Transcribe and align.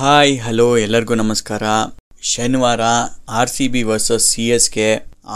Hi, 0.00 0.32
hello, 0.42 0.66
ಎಲ್ಲರಿಗೂ 0.82 1.14
ನಮಸ್ಕಾರ. 1.20 1.62
ಶನಿವಾರ 2.32 2.82
R 3.38 3.50
C 3.54 3.64
B 3.74 3.80
versus 3.88 4.26
C 4.32 4.44
S 4.56 4.68
K, 4.74 4.86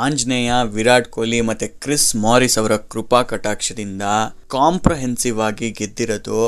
Anjaneya, 0.04 0.50
Virat 0.74 1.08
Kohli 1.16 1.40
ಮತ್ತು 1.48 1.66
ಕ್ರಿಸ್ 1.84 2.06
ಮಾರಿಸ್ 2.24 2.56
ಅವರ 2.62 2.76
ಕೃಪಾ 2.92 3.20
ಕಟಾಕ್ಷದಿಂದ 3.30 4.04
ಕಾಂಪ್ರಹೆನ್ಸಿವ್ 4.56 5.40
ಆಗಿ 5.48 5.70
ಗೆದ್ದಿರೋದು 5.80 6.38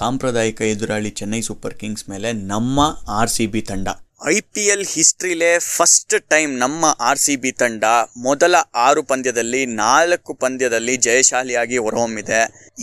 ಸಾಂಪ್ರದಾಯಿಕ 0.00 0.62
ಎದುರಾಳಿ 0.74 1.12
ಚೆನ್ನೈ 1.20 1.42
ಸೂಪರ್ 1.48 1.78
ಕಿಂಗ್ಸ್ 1.82 2.08
ಮೇಲೆ 2.12 2.32
ನಮ್ಮ 2.52 2.80
ಆರ್ 3.18 3.34
ಸಿ 3.36 3.46
ಬಿ 3.54 3.62
ತಂಡ. 3.72 3.88
ಐ 4.32 4.36
ಪಿ 4.54 4.62
ಎಲ್ 4.72 4.84
ಹಿಸ್ಟ್ರಿಲೇ 4.92 5.48
ಫಸ್ಟ್ 5.76 6.14
ಟೈಮ್ 6.32 6.52
ನಮ್ಮ 6.60 6.84
ಆರ್ 7.08 7.18
ಸಿ 7.22 7.34
ಬಿ 7.42 7.50
ತಂಡ 7.62 7.84
ಮೊದಲ 8.26 8.54
ಆರು 8.84 9.02
ಪಂದ್ಯದಲ್ಲಿ 9.10 9.60
ನಾಲ್ಕು 9.80 10.32
ಪಂದ್ಯದಲ್ಲಿ 10.42 10.94
ಜಯಶಾಲಿಯಾಗಿ 11.06 11.78
ಹೊರಹೊಮ್ಮಿದೆ. 11.84 12.38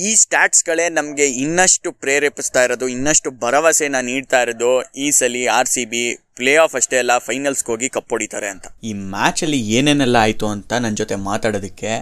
ಈ 0.07 0.09
ಸ್ಟ್ಯಾಟ್ಸ್ಗಳೇ 0.21 0.85
ನಮಗೆ 0.97 1.25
ಇನ್ನಷ್ಟು 1.43 1.91
ಪ್ರೇರೇಪಿಸ್ತಾ 2.03 2.63
ಇರೋದು 2.67 2.87
ಇನ್ನಷ್ಟು 2.95 3.31
ಭರವಸೆನ 3.43 4.01
ನೀಡ್ತಾ 4.09 4.41
ಇರೋದು 4.45 4.71
ಈ 5.05 5.07
ಸಲ 5.19 5.41
R 5.57 5.71
C 5.73 5.85
B 5.93 6.03
play 6.39 6.53
off 6.65 6.75
ಅಷ್ಟೇ 6.81 6.99
ಅಲ್ಲ 7.03 7.15
ಫೈನಲ್ಸ್ಗೆ 7.29 7.71
ಹೋಗಿ 7.73 7.89
ಕಪ್ 7.95 8.13
ಹೊಡಿತಾರೆ 8.15 8.49
ಅಂತ. 8.55 8.67
ಈ 8.89 8.93
ಮ್ಯಾಚಲ್ಲಿ 9.15 9.61
ಏನೇನೆಲ್ಲ 9.79 10.17
ಆಯಿತು 10.27 10.47
ಅಂತ 10.55 10.71
ನನ್ನ 10.85 10.95
ಜೊತೆ 11.01 11.17
ಮಾತಾಡೋದಕ್ಕೆ 11.29 11.93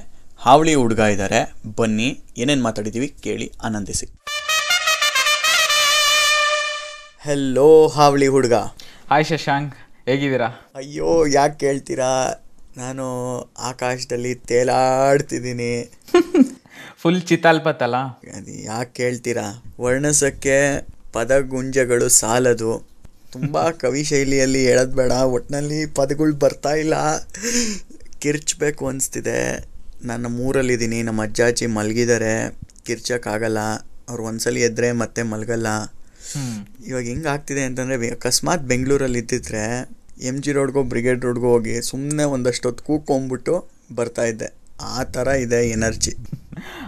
ಹಾವಳಿ 0.48 0.76
ಹುಡುಗ 0.82 1.00
ಇದ್ದಾರೆ 1.16 1.42
ಬನ್ನಿ 1.80 2.10
ಏನೇನು 2.42 2.64
ಮಾತಾಡಿದ್ದೀವಿ 2.68 3.10
ಕೇಳಿ 3.28 3.50
ಆನಂದಿಸಿ. 3.70 4.08
ಹೆಲೋ 7.28 7.72
ಹಾವಳಿ 7.96 8.28
ಹುಡುಗ. 8.36 8.56
ಹಾಯ್ 9.10 9.26
ಶಶಾಂಕ್ 9.26 9.76
ಹೇಗಿದ್ದೀರಾ? 10.08 10.48
ಅಯ್ಯೋ 10.76 11.26
ಯಾಕೆ 11.26 11.58
ಕೇಳ್ತೀರಾ? 11.58 12.10
ನಾನು 12.78 13.06
ಆಕಾಶದಲ್ಲಿ 13.60 14.36
ತೇಲಾಡ್ತಿದ್ದೀನಿ. 14.36 15.92
ಫುಲ್ 17.02 17.22
ಚಿತಾಲ್ಪತ್ತಲ್ಲ? 17.22 17.96
ಅದು 18.38 18.64
ಯಾಕೆ 18.64 18.94
ಕೇಳ್ತೀರಾ? 18.94 19.64
ವರ್ಣಸಕ್ಕೆ 19.82 20.88
ಪದಗುಂಜಗಳು 21.14 22.10
ಸಾಲದು. 22.10 22.88
ತುಂಬ 23.32 23.70
ಕವಿ 23.82 24.04
ಶೈಲಿಯಲ್ಲಿ 24.04 24.68
ಹೇಳೋದು 24.68 24.96
ಬೇಡ. 24.96 25.12
ಒಟ್ಟಿನಲ್ಲಿ 25.12 25.86
ಪದಗಳು 25.86 26.36
ಬರ್ತಾ 26.36 26.70
ಇಲ್ಲ. 26.70 26.94
ಕಿರ್ಚ್ಬೇಕು 28.20 28.88
ಅನಿಸ್ತಿದೆ. 28.88 29.68
ನನ್ನ 30.04 30.28
ಮೂರಲ್ಲಿದ್ದೀನಿ. 30.28 31.04
ನಮ್ಮ 31.04 31.24
ಅಜ್ಜಾಜಿ 31.24 31.66
ಮಲಗಿದ್ದಾರೆ. 31.66 32.58
ಕಿರ್ಚಕ್ಕಾಗಲ್ಲ. 32.86 33.58
ಅವ್ರು 34.10 34.24
ಒಂದ್ಸಲಿ 34.24 34.62
ಎದ್ರೆ 34.62 34.92
ಮತ್ತೆ 34.92 35.24
ಮಲಗಲ್ಲ. 35.24 35.68
ಇವಾಗ 36.88 37.04
ಹೆಂಗೆ 37.04 37.28
ಆಗ್ತಿದೆ 37.28 37.64
ಅಂತಂದರೆ 37.64 38.10
ಅಕಸ್ಮಾತ್ 38.10 38.62
ಬೆಂಗಳೂರಲ್ಲಿ 38.62 39.20
ಇದ್ದಿದ್ರೆ 39.20 39.64
ಎಂ 40.22 40.42
ಜಿ 40.42 40.52
ರೋಡ್ಗೋ 40.52 40.84
ಬ್ರಿಗೇಡ್ 40.84 41.26
ರೋಡ್ಗೋ 41.26 41.48
ಹೋಗಿ 41.48 41.82
ಸುಮ್ಮನೆ 41.82 42.24
ಒಂದಷ್ಟು 42.24 42.70
ಹೊತ್ತು 42.70 42.84
ಕೂಕೊಂಬಿಟ್ಟು 42.84 43.72
ಬರ್ತಾ 43.96 44.24
ಇದ್ದೆ. 44.24 44.59
ಆ 44.96 45.04
ಥರ 45.16 45.28
ಇದೆ 45.46 45.62
ಎನರ್ಜಿ. 45.70 46.14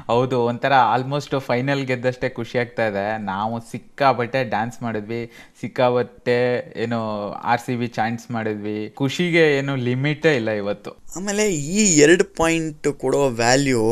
ಹೌದು 0.10 0.38
ಒಂಥರ 0.50 0.74
ಆಲ್ಮೋಸ್ಟ್ 0.94 1.36
ಫೈನಲ್ 1.48 1.82
ಗೆದ್ದಷ್ಟೇ 1.90 2.30
ಖುಷಿ 2.38 2.56
ಆಗ್ತಾ 2.60 2.86
ಇದೆ. 2.92 3.04
ನಾವು 3.30 3.56
ಸಿಕ್ಕಾಬಟ್ಟೆ 3.72 4.40
ಡ್ಯಾನ್ಸ್ 4.54 4.78
ಮಾಡಿದ್ವಿ 4.86 5.20
ಸಿಕ್ಕಾಬಟ್ಟೆ 5.62 6.38
ಏನು 6.84 7.00
ಆರ್ 7.52 7.62
ಸಿ 7.66 7.76
ಬಿ 7.82 7.88
ಚಾಂಟ್ಸ್ 7.98 8.28
ಮಾಡಿದ್ವಿ. 8.36 8.90
ಖುಷಿಗೆ 9.02 9.44
ಏನು 9.58 9.76
ಲಿಮಿಟೇ 9.76 10.36
ಇಲ್ಲ 10.40 10.50
ಇವತ್ತು. 10.64 10.92
ಆಮೇಲೆ 11.18 11.46
ಈ 11.78 11.84
ಎರಡು 12.06 12.26
ಪಾಯಿಂಟ್ 12.42 12.90
ಕೊಡೋ 13.04 13.22
ವ್ಯಾಲ್ಯೂ 13.42 13.86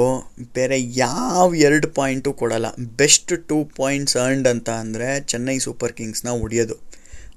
ಬೇರೆ 0.57 0.79
ಯಾವ 1.05 1.47
ಎರಡು 1.67 1.89
ಪಾಯಿಂಟು 1.99 2.33
ಕೊಡಲ್ಲ. 2.33 2.67
ಬೆಸ್ಟ್ 3.01 3.33
ಟೂ 3.49 3.59
ಪಾಯಿಂಟ್ಸ್ 3.79 4.17
ಅರ್ನ್ಡ್ 4.17 4.47
ಅಂತ 4.47 4.69
ಅಂದರೆ 4.83 5.09
ಚೆನ್ನೈ 5.33 5.57
ಸೂಪರ್ 5.67 5.93
ಕಿಂಗ್ಸ್ನ 5.93 6.29
ಹೊಡಿಯೋದು 6.43 6.77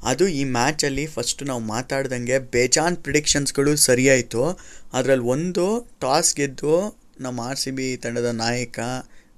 ಅದು 0.04 0.28
ಈ 0.28 0.44
ಮ್ಯಾಚಲ್ಲಿ 0.44 1.06
ಫಸ್ಟ್ 1.06 1.42
ನಾವು 1.42 1.60
ಮಾತಾಡ್ದಂಗೆ 1.60 2.38
ಬೇಜಾನ್ 2.38 2.96
ಪ್ರಿಡಿಕ್ಷನ್ಸ್ಗಳು 2.96 3.76
ಸರಿಯಾಯಿತು. 3.76 4.58
ಅದರಲ್ಲಿ 4.92 5.24
ಒಂದು 5.24 5.88
ಟಾಸ್ 6.00 6.36
ಗೆದ್ದು 6.36 7.00
ನಮ್ಮ 7.20 7.40
ಆರ್ 7.40 7.58
ಸಿ 7.58 7.70
ಬಿ 7.70 7.96
ತಂಡದ 7.96 8.24
ನಾಯಕ 8.24 8.80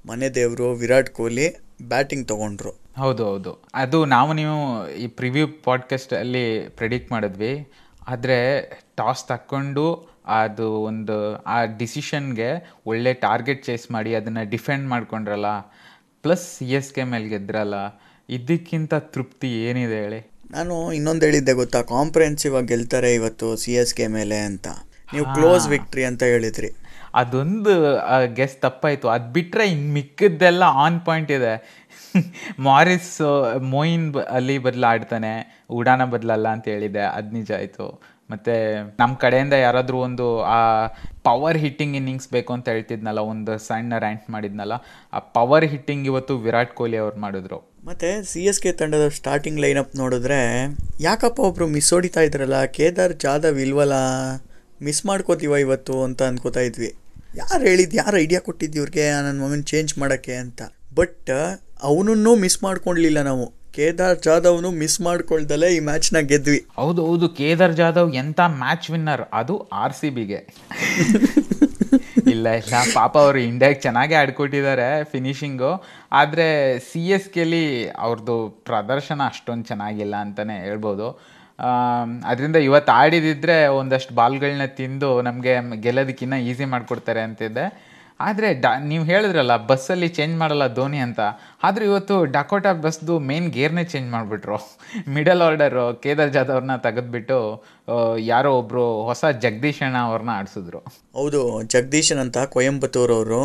ಮನೆ 0.07 0.29
ದೇವರು 0.29 0.73
ವಿರಾಟ್ 0.73 1.11
ಕೊಹ್ಲಿ 1.11 1.57
ಬ್ಯಾಟಿಂಗ್ 1.83 2.29
ತೊಗೊಂಡ್ರು. 2.29 2.73
ಹೌದು 2.97 3.25
ಹೌದು. 3.25 3.63
ಅದು 3.75 4.05
ನಾವು, 4.05 4.33
ನೀವು 4.33 4.89
ಈ 4.95 5.07
ಪ್ರಿವ್ಯೂ 5.07 5.49
ಪಾಡ್ಕಾಸ್ಟ್ 5.65 6.13
ಅಲ್ಲಿ 6.13 6.69
ಪ್ರೆಡಿಕ್ಟ್ 6.69 7.13
ಮಾಡಿದ್ವಿ. 7.13 7.73
ಆದರೆ 8.09 8.69
ಟಾಸ್ 8.97 9.25
ತಕ್ಕೊಂಡು 9.29 10.09
ಅದು 10.27 10.71
ಒಂದು, 10.71 11.43
ಆ 11.43 11.65
ಡಿಸಿಷನ್ಗೆ 11.65 12.73
ಒಳ್ಳೆ 12.87 13.15
ಟಾರ್ಗೆಟ್ 13.15 13.65
ಚೇಸ್ 13.65 13.91
ಮಾಡಿ 13.91 14.15
ಅದನ್ನು 14.15 14.51
ಡಿಫೆಂಡ್ 14.51 14.89
ಮಾಡ್ಕೊಂಡ್ರಲ್ಲ 14.89 15.61
ಪ್ಲಸ್ 16.23 16.59
ಸಿ 16.59 16.73
ಎಸ್ 16.73 16.95
ಕೆ 16.95 17.05
ಮೇಲೆ 17.05 17.29
ಗೆದ್ರಲ್ಲ, 17.29 17.75
ಇದಕ್ಕಿಂತ 18.29 18.95
ತೃಪ್ತಿ 18.95 19.65
ಏನಿದೆ 19.65 20.03
ಹೇಳಿ? 20.03 20.34
ನಾನು 20.55 20.93
ಇನ್ನೊಂದು 20.93 21.27
ಹೇಳಿದ್ದೆ 21.27 21.53
ಗೊತ್ತಾ? 21.53 21.83
ಕಾಂಪ್ರೆನ್ಸಿವ್ 21.83 22.57
ಆಗಿ 22.57 22.67
ಗೆಲ್ತಾರೆ 22.67 23.15
ಇವತ್ತು 23.15 23.57
ಸಿ 23.57 23.75
ಎಸ್ 23.75 23.95
ಕೆ 23.95 24.07
ಮೇಲೆ 24.07 24.39
ಅಂತ. 24.39 24.69
ನೀವು 25.13 25.35
ಕ್ಲೋಸ್ 25.35 25.69
ವಿಕ್ಟ್ರಿ 25.69 26.05
ಅಂತ 26.05 26.23
ಹೇಳಿದ್ರಿ. 26.23 26.71
ಅದೊಂದು 27.15 27.71
ಗೆಸ್ 28.35 28.57
ತಪ್ಪಾಯಿತು. 28.57 29.09
ಅದು 29.09 29.33
ಬಿಟ್ಟರೆ 29.33 29.69
ಇನ್ನು 29.69 29.93
ಮಿಕ್ಕಿದ್ದೆಲ್ಲ 29.93 30.63
ಆನ್ 30.63 31.01
ಪಾಯಿಂಟ್ 31.01 31.31
ಇದೆ. 31.31 31.85
ಮಾರಿಸ್ 32.59 33.21
ಮೋಯಿನ್ 33.61 34.15
ಅಲ್ಲಿ 34.15 34.59
ಬದಲಾಡ್ತಾನೆ. 34.59 35.65
ಉಡಾನ 35.71 36.05
ಬದಲಲ್ಲ 36.05 36.49
ಅಂತ 36.49 36.69
ಹೇಳಿದೆ 36.69 37.01
ಅದು 37.01 37.31
ನಿಜ 37.31 37.53
ಆಯಿತು. 37.53 38.14
ಮತ್ತು 38.31 38.55
ನಮ್ಮ 38.99 39.15
ಕಡೆಯಿಂದ 39.15 39.53
ಯಾರಾದರೂ 39.53 39.99
ಒಂದು, 39.99 40.41
ಆ 40.41 40.87
ಪವರ್ 41.23 41.57
ಹಿಟ್ಟಿಂಗ್ 41.57 41.97
ಇನ್ನಿಂಗ್ಸ್ 41.97 42.29
ಬೇಕು 42.29 42.53
ಅಂತ 42.53 42.69
ಹೇಳ್ತಿದ್ನಲ್ಲ, 42.69 43.19
ಒಂದು 43.19 43.59
ಸಣ್ಣ 43.59 43.99
ರ್ಯಾಂಟ್ 43.99 44.31
ಮಾಡಿದ್ನಲ್ಲ, 44.31 44.73
ಆ 45.13 45.19
ಪವರ್ 45.19 45.65
ಹಿಟ್ಟಿಂಗ್ 45.65 46.07
ಇವತ್ತು 46.07 46.39
ವಿರಾಟ್ 46.39 46.75
ಕೊಹ್ಲಿ 46.75 46.97
ಅವ್ರು 46.97 47.21
ಮಾಡಿದ್ರು. 47.21 47.59
ಮತ್ತೆ 47.85 48.23
ಸಿ 48.23 48.43
ಎಸ್ 48.45 48.61
ಕೆ 48.61 48.73
ತಂಡದ 48.73 49.09
ಸ್ಟಾರ್ಟಿಂಗ್ 49.09 49.61
ಲೈನಪ್ 49.61 49.97
ನೋಡಿದ್ರೆ, 49.97 50.41
ಯಾಕಪ್ಪ 51.01 51.41
ಒಬ್ರು 51.41 51.67
ಮಿಸ್ 51.67 51.93
ಹೊಡಿತಾ 51.93 52.21
ಇದ್ರಲ್ಲ, 52.21 52.65
ಕೇದಾರ್ 52.65 53.13
ಜಾಧವ್ 53.13 53.61
ಇಲ್ವಲ್ಲ 53.61 53.93
ಮಿಸ್ 54.83 55.07
ಮಾಡ್ಕೋತೀವ 55.07 55.57
ಇವತ್ತು 55.57 56.05
ಅಂತ 56.05 56.23
ಅನ್ಕೋತಾ 56.23 56.61
ಇದ್ವಿ. 56.61 56.95
ಯಾರು 57.37 57.63
ಹೇಳಿದ್ದು 57.65 57.97
ಯಾರು 57.97 58.17
ಐಡಿಯಾ 58.17 58.41
ಕೊಟ್ಟಿದ್ದು 58.41 58.77
ಇವ್ರಿಗೆ, 58.77 59.11
ನನ್ನ 59.11 59.43
ಮಗನ 59.43 59.61
ಚೇಂಜ್ 59.61 59.99
ಮಾಡೋಕ್ಕೆ 59.99 60.35
ಅಂತ. 60.35 60.63
ಬಟ್ 60.95 61.31
ಅವನನ್ನೂ 61.83 62.35
ಮಿಸ್ 62.35 62.65
ಮಾಡ್ಕೊಳ್ಲಿಲ್ಲ 62.65 63.23
ನಾವು. 63.23 63.64
ಕೇದಾರ್ 63.77 64.19
ಜಾಧವ್ನು 64.27 64.71
ಮಿಸ್ 64.81 64.99
ಮಾಡ್ಕೊಳ್ದಲ್ಲೇ 65.07 65.69
ಈ 65.77 65.79
ಮ್ಯಾಚ್ನ 65.89 66.19
ಗೆದ್ವಿ. 66.31 66.61
ಹೌದು 66.81 67.01
ಹೌದು. 67.09 67.27
ಕೇದಾರ್ 67.39 67.75
ಜಾಧವ್ 67.81 68.11
ಎಂಥ 68.23 68.41
ಮ್ಯಾಚ್ 68.63 68.89
ವಿನ್ನರ್ 68.95 69.25
ಅದು 69.41 69.55
ಆರ್ 69.83 69.97
ಸಿ 70.01 70.11
ಬಿಗೆ 70.19 70.41
ಇಲ್ಲ 72.33 72.47
ಇಲ್ಲ. 72.61 72.75
ಪಾಪ 72.99 73.15
ಅವರು 73.25 73.39
ಇಂಡಿಯಾಗೆ 73.49 73.79
ಚೆನ್ನಾಗೇ 73.85 74.17
ಆಡ್ಕೊಟ್ಟಿದ್ದಾರೆ 74.21 74.89
ಫಿನಿಶಿಂಗು 75.13 75.73
ಆದರೆ 76.21 76.47
ಸಿ 76.89 77.03
ಎಸ್ 77.17 77.29
ಕೆಲಿ 77.37 77.65
ಅವ್ರದ್ದು 78.05 78.37
ಪ್ರದರ್ಶನ 78.69 79.21
ಅಷ್ಟೊಂದು 79.33 79.67
ಚೆನ್ನಾಗಿಲ್ಲ 79.71 80.15
ಅಂತಲೇ 80.27 80.57
ಹೇಳ್ಬೋದು. 80.67 81.09
ಅದರಿಂದ 82.31 82.59
ಇವತ್ತು 82.69 82.91
ಆಡಿದಿದ್ರೆ 83.01 83.57
ಒಂದಷ್ಟು 83.81 84.13
ಬಾಲ್ಗಳನ್ನ 84.21 84.67
ತಿಂದು 84.79 85.11
ನಮಗೆ 85.29 85.53
ಗೆಲ್ಲೋದಕ್ಕಿನ್ನ 85.85 86.37
ಈಸಿ 86.51 86.67
ಮಾಡಿಕೊಡ್ತಾರೆ 86.73 87.23
ಅಂತಿದ್ದೆ 87.27 87.67
ಆದರೆ 88.21 88.49
ಡ 88.65 88.67
ನೀವು 88.91 89.05
ಹೇಳಿದ್ರಲ್ಲ 89.11 89.55
ಬಸ್ಸಲ್ಲಿ 89.71 90.09
ಚೇಂಜ್ 90.17 90.35
ಮಾಡಲ್ಲ 90.41 90.67
ಧೋನಿ 90.77 91.01
ಅಂತ. 91.07 91.21
ಆದರೆ 91.67 91.85
ಇವತ್ತು 91.91 92.17
ಡಕೋಟಾ 92.37 92.73
ಬಸ್ದು 92.85 93.15
ಮೇನ್ 93.29 93.49
ಗೇರ್ನೇ 93.57 93.85
ಚೇಂಜ್ 93.93 94.09
ಮಾಡಿಬಿಟ್ರು. 94.15 94.59
ಮಿಡಲ್ 95.17 95.43
ಆರ್ಡರು 95.47 95.87
ಕೇದಾರ್ 96.03 96.33
ಜಾಧವ್ರನ್ನ 96.37 96.77
ತೆಗೆದುಬಿಟ್ಟು 96.87 97.39
ಯಾರೋ 98.33 98.53
ಒಬ್ಬರು 98.61 98.85
ಹೊಸ 99.09 99.25
ಜಗದೀಶ್ 99.45 99.81
ಅಣ್ಣ 99.87 99.99
ಅವ್ರನ್ನ 100.11 100.33
ಆಡಿಸಿದ್ರು. 100.41 100.81
ಹೌದು 101.19 101.41
ಜಗದೀಶನ್ 101.75 102.23
ಅಂತ 102.25 102.39
ಕೊಯಂಬತ್ತೂರವರು. 102.57 103.43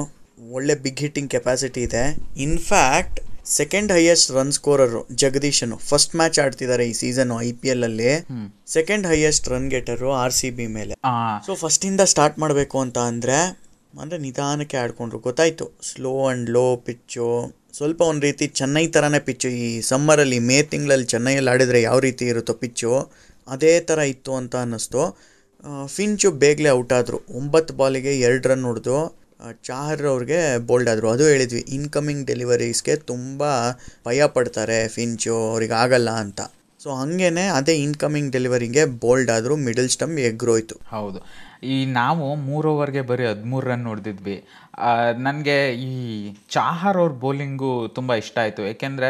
ಒಳ್ಳೆ 0.58 0.75
ಬಿಗ್ 0.84 1.02
ಹಿಟ್ಟಿಂಗ್ 1.06 1.31
ಕೆಪಾಸಿಟಿ 1.35 1.81
ಇದೆ. 1.88 2.03
In fact 2.46 3.18
second 3.58 3.91
highest 3.96 4.29
run 4.35 4.52
scorer 4.58 5.02
Jagadeesan 5.22 5.75
first 5.90 6.13
match 6.19 6.38
ಆಡ್ತಿದ್ದಾರೆ 6.44 6.84
ಈ 6.91 6.94
ಸೀಸನ್ 7.00 7.31
ಐ 7.46 7.50
ಪಿ 7.62 7.69
ಎಲ್ 7.74 7.85
ಅಲ್ಲಿ. 7.88 8.12
Second 8.75 9.08
highest 9.12 9.50
run 9.53 9.68
getter 9.74 10.12
R 10.24 10.35
C 10.40 10.50
B 10.58 10.68
ಮೇಲೆ. 10.78 10.94
ಸೊ 11.47 11.53
ಫಸ್ಟಿಂದ 11.63 12.02
ಸ್ಟಾರ್ಟ್ 12.13 12.38
ಮಾಡಬೇಕು 12.44 12.78
ಅಂತ 12.85 13.00
ಅಂದರೆ 13.13 13.40
ಅಂದರೆ 13.94 14.19
ನಿಧಾನಕ್ಕೆ 14.25 14.77
ಆಡ್ಕೊಂಡ್ರು. 14.81 15.19
ಗೊತ್ತಾಯಿತು. 15.27 15.66
ಸ್ಲೋ 15.89 16.11
ಆ್ಯಂಡ್ 16.25 16.50
ಲೋ 16.55 16.66
ಪಿಚ್ಚು 16.88 17.27
ಸ್ವಲ್ಪ 17.77 18.01
ಒಂದು 18.11 18.23
ರೀತಿ 18.27 18.45
ಚೆನ್ನೈ 18.59 18.83
ಥರನೇ 18.95 19.19
ಪಿಚ್ಚು 19.27 19.50
ಈ 19.63 19.67
ಸಮ್ಮರಲ್ಲಿ 19.89 20.39
ಮೇ 20.50 20.57
ತಿಂಗಳಲ್ಲಿ 20.72 21.07
ಚೆನ್ನೈಯಲ್ಲಿ 21.13 21.51
ಆಡಿದರೆ 21.53 21.79
ಯಾವ 21.88 21.97
ರೀತಿ 22.07 22.25
ಇರುತ್ತೋ 22.33 22.53
ಪಿಚ್ಚು 22.63 22.91
ಅದೇ 23.47 23.73
ಥರ 23.89 23.99
ಇತ್ತು 24.13 24.31
ಅಂತ 24.39 24.55
ಅನ್ನಿಸ್ತು. 24.63 25.03
ಫಿಂಚು 25.95 26.29
ಬೇಗಲೇ 26.44 26.69
ಔಟ್ 26.79 26.94
ಆದರು. 26.97 27.19
ಒಂಬತ್ತು 27.39 27.73
ಬಾಲಿಗೆ 27.79 28.13
ಎರಡು 28.28 28.45
ರನ್ 28.51 28.66
ಹೊಡೆದು 28.69 28.97
ಚಾಹರ್ 29.67 30.05
ಅವ್ರಿಗೆ 30.11 30.39
ಬೋಲ್ಡ್ 30.69 30.89
ಆದರು. 30.94 31.07
ಅದು 31.16 31.25
ಹೇಳಿದ್ವಿ 31.31 31.61
ಇನ್ಕಮಿಂಗ್ 31.78 32.23
ಡೆಲಿವರೀಸ್ಗೆ 32.29 32.96
ತುಂಬ 33.11 33.41
ಭಯ 34.08 34.28
ಪಡ್ತಾರೆ 34.35 34.79
ಫಿಂಚು 34.96 35.35
ಅವ್ರಿಗೆ 35.52 35.75
ಆಗಲ್ಲ 35.84 36.09
ಅಂತ. 36.23 36.41
ಸೊ 36.81 36.90
ಹಾಗೇನೆ 36.99 37.46
ಅದೇ 37.59 37.75
ಇನ್ಕಮಿಂಗ್ 37.85 38.31
ಡೆಲಿವರಿಗೆ 38.35 38.84
ಬೋಲ್ಡ್ 39.03 39.31
ಆದರೂ. 39.37 39.55
ಮಿಡಲ್ 39.67 39.90
ಸ್ಟಂಪ್ 39.96 40.19
ಎಗ್ರೋಯ್ತು 40.31 40.78
ಹೌದು. 40.96 41.22
ಈ 41.64 41.78
ನಾವು 42.00 42.26
ಮೂರು 42.47 42.67
ಓವರ್ಗೆ 42.73 43.02
ಬರೀ 43.09 43.26
ಹದಿಮೂರು 43.26 43.66
ರನ್ 43.70 43.85
ಹೊಡೆದಿದ್ವಿ. 43.91 44.38
ನನಗೆ 45.26 45.58
ಈ 45.88 45.91
ಚಾಹರ್ 46.56 46.97
ಅವ್ರ 46.97 47.14
ಬೌಲಿಂಗು 47.23 47.72
ತುಂಬ 47.96 48.14
ಇಷ್ಟ 48.22 48.38
ಆಯಿತು. 48.44 48.61
ಏಕೆಂದರೆ 48.72 49.09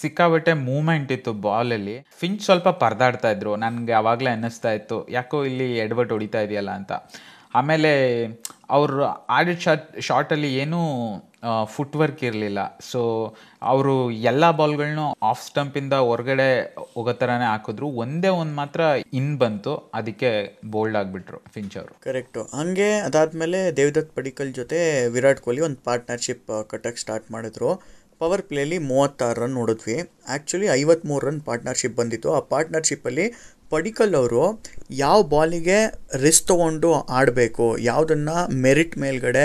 ಸಿಕ್ಕಾಬಟ್ಟೆ 0.00 0.52
ಮೂಮೆಂಟ್ 0.68 1.10
ಇತ್ತು 1.16 1.32
ಬಾಲಲ್ಲಿ 1.48 1.96
ಫಿಂಚ್ 2.20 2.42
ಸ್ವಲ್ಪ 2.44 2.68
ಪರದಾಡ್ತಾ 2.84 3.30
ಇದ್ರು. 3.36 3.52
ನನಗೆ 3.64 3.94
ಆವಾಗಲೇ 4.00 4.30
ಅನ್ನಿಸ್ತಾ 4.36 4.72
ಇತ್ತು, 4.78 4.98
ಯಾಕೋ 5.18 5.38
ಇಲ್ಲಿ 5.50 5.68
ಎಡ್ವರ್ಟ್ 5.86 6.14
ಹೊಡಿತಾ 6.16 6.42
ಇದೆಯಲ್ಲ 6.46 6.72
ಅಂತ. 6.80 6.92
ಆಮೇಲೆ 7.58 7.92
ಅವರು 8.70 8.96
ಆಡಿದ 9.36 9.58
ಶಾಟ್ 9.66 9.86
ಶಾರ್ಟಲ್ಲಿ 10.08 10.50
ಏನೂ 10.62 10.80
ಫುಟ್ 11.74 11.96
ವರ್ಕ್ 12.00 12.22
ಇರಲಿಲ್ಲ. 12.28 12.60
ಸೊ 12.90 13.00
ಅವರು 13.72 13.94
ಎಲ್ಲ 14.30 14.44
ಬಾಲ್ಗಳನ್ನೂ 14.58 15.06
ಆಫ್ 15.30 15.42
ಸ್ಟಂಪಿಂದ 15.46 15.94
ಹೊರಗಡೆ 16.08 16.48
ಹೋಗೋ 16.94 17.12
ಥರನೇ 17.20 17.46
ಹಾಕಿದ್ರು. 17.52 17.86
ಒಂದೇ 18.04 18.30
ಒಂದು 18.40 18.54
ಮಾತ್ರ 18.60 18.80
ಇನ್ 19.20 19.32
ಬಂತು. 19.42 19.74
ಅದಕ್ಕೆ 20.00 20.32
ಬೋಲ್ಡ್ 20.74 20.98
ಆಗಿಬಿಟ್ರು 21.00 21.40
ಫಿಂಚ್ 21.54 21.76
ಅವರು. 21.80 21.94
ಕರೆಕ್ಟು 22.08 22.42
ಹಂಗೆ 22.58 22.90
ಅದಾದಮೇಲೆ 23.06 23.60
ದೇವದತ್ 23.78 24.12
ಪಡಿಕಲ್ 24.18 24.52
ಜೊತೆ 24.60 24.80
ವಿರಾಟ್ 25.16 25.42
ಕೊಹ್ಲಿ 25.46 25.64
ಒಂದು 25.68 25.80
ಪಾರ್ಟ್ನರ್ಶಿಪ್ 25.88 26.52
ಕಟ್ಟಕ್ಕೆ 26.72 27.02
ಸ್ಟಾರ್ಟ್ 27.04 27.28
ಮಾಡಿದ್ರು. 27.36 27.72
ಪವರ್ 28.22 28.42
ಪ್ಲೇಲಿ 28.48 28.78
ಮೂವತ್ತಾರು 28.90 29.38
ರನ್ 29.42 29.54
ನೋಡಿದ್ವಿ. 29.58 29.96
ಆ್ಯಕ್ಚುಲಿ 30.32 30.66
ಐವತ್ತ್ಮೂರು 30.80 31.24
ರನ್ 31.28 31.40
ಪಾರ್ಟ್ನರ್ಶಿಪ್ 31.46 31.96
ಬಂದಿತ್ತು. 32.00 32.28
ಆ 32.38 32.40
ಪಾರ್ಟ್ನರ್ಶಿಪ್ಪಲ್ಲಿ 32.52 33.26
ಪಡಿಕಲ್ 33.72 34.14
ಅವರು 34.18 34.42
ಯಾವ 35.00 35.18
ಬಾಲಿಗೆ 35.34 35.76
ರಿಸ್ಕ್ 36.22 36.46
ತೊಗೊಂಡು 36.50 36.88
ಆಡಬೇಕು, 37.18 37.66
ಯಾವುದನ್ನು 37.90 38.36
ಮೆರಿಟ್ 38.64 38.94
ಮೇಲ್ಗಡೆ 39.02 39.44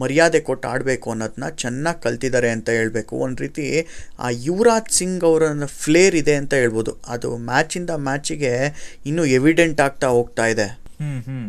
ಮರ್ಯಾದೆ 0.00 0.40
ಕೊಟ್ಟು 0.40 0.68
ಆಡಬೇಕು 0.68 1.10
ಅನ್ನೋದನ್ನ 1.10 1.48
ಚೆನ್ನಾಗಿ 1.62 2.02
ಕಲ್ತಿದ್ದಾರೆ 2.02 2.50
ಅಂತ 2.50 2.68
ಹೇಳಬೇಕು. 2.70 3.16
ಒಂದು 3.16 3.42
ರೀತಿ 3.42 3.66
ಆ 4.18 4.30
ಯುವರಾಜ್ 4.46 4.90
ಸಿಂಗ್ 4.90 5.24
ಅವರ 5.24 5.42
ಫ್ಲೇರ್ 5.66 6.14
ಇದೆ 6.14 6.34
ಅಂತ 6.34 6.54
ಹೇಳ್ಬೋದು. 6.54 6.94
ಅದು 7.08 7.36
ಮ್ಯಾಚಿಂದ 7.36 7.90
ಮ್ಯಾಚಿಗೆ 8.08 8.52
ಇನ್ನೂ 9.06 9.24
ಎವಿಡೆಂಟ್ 9.24 9.80
ಆಗ್ತಾ 9.80 10.08
ಹೋಗ್ತಾ 10.08 10.46
ಇದೆ. 10.46 10.68
ಹ್ಞೂ 11.00 11.14
ಹ್ಞೂ 11.20 11.40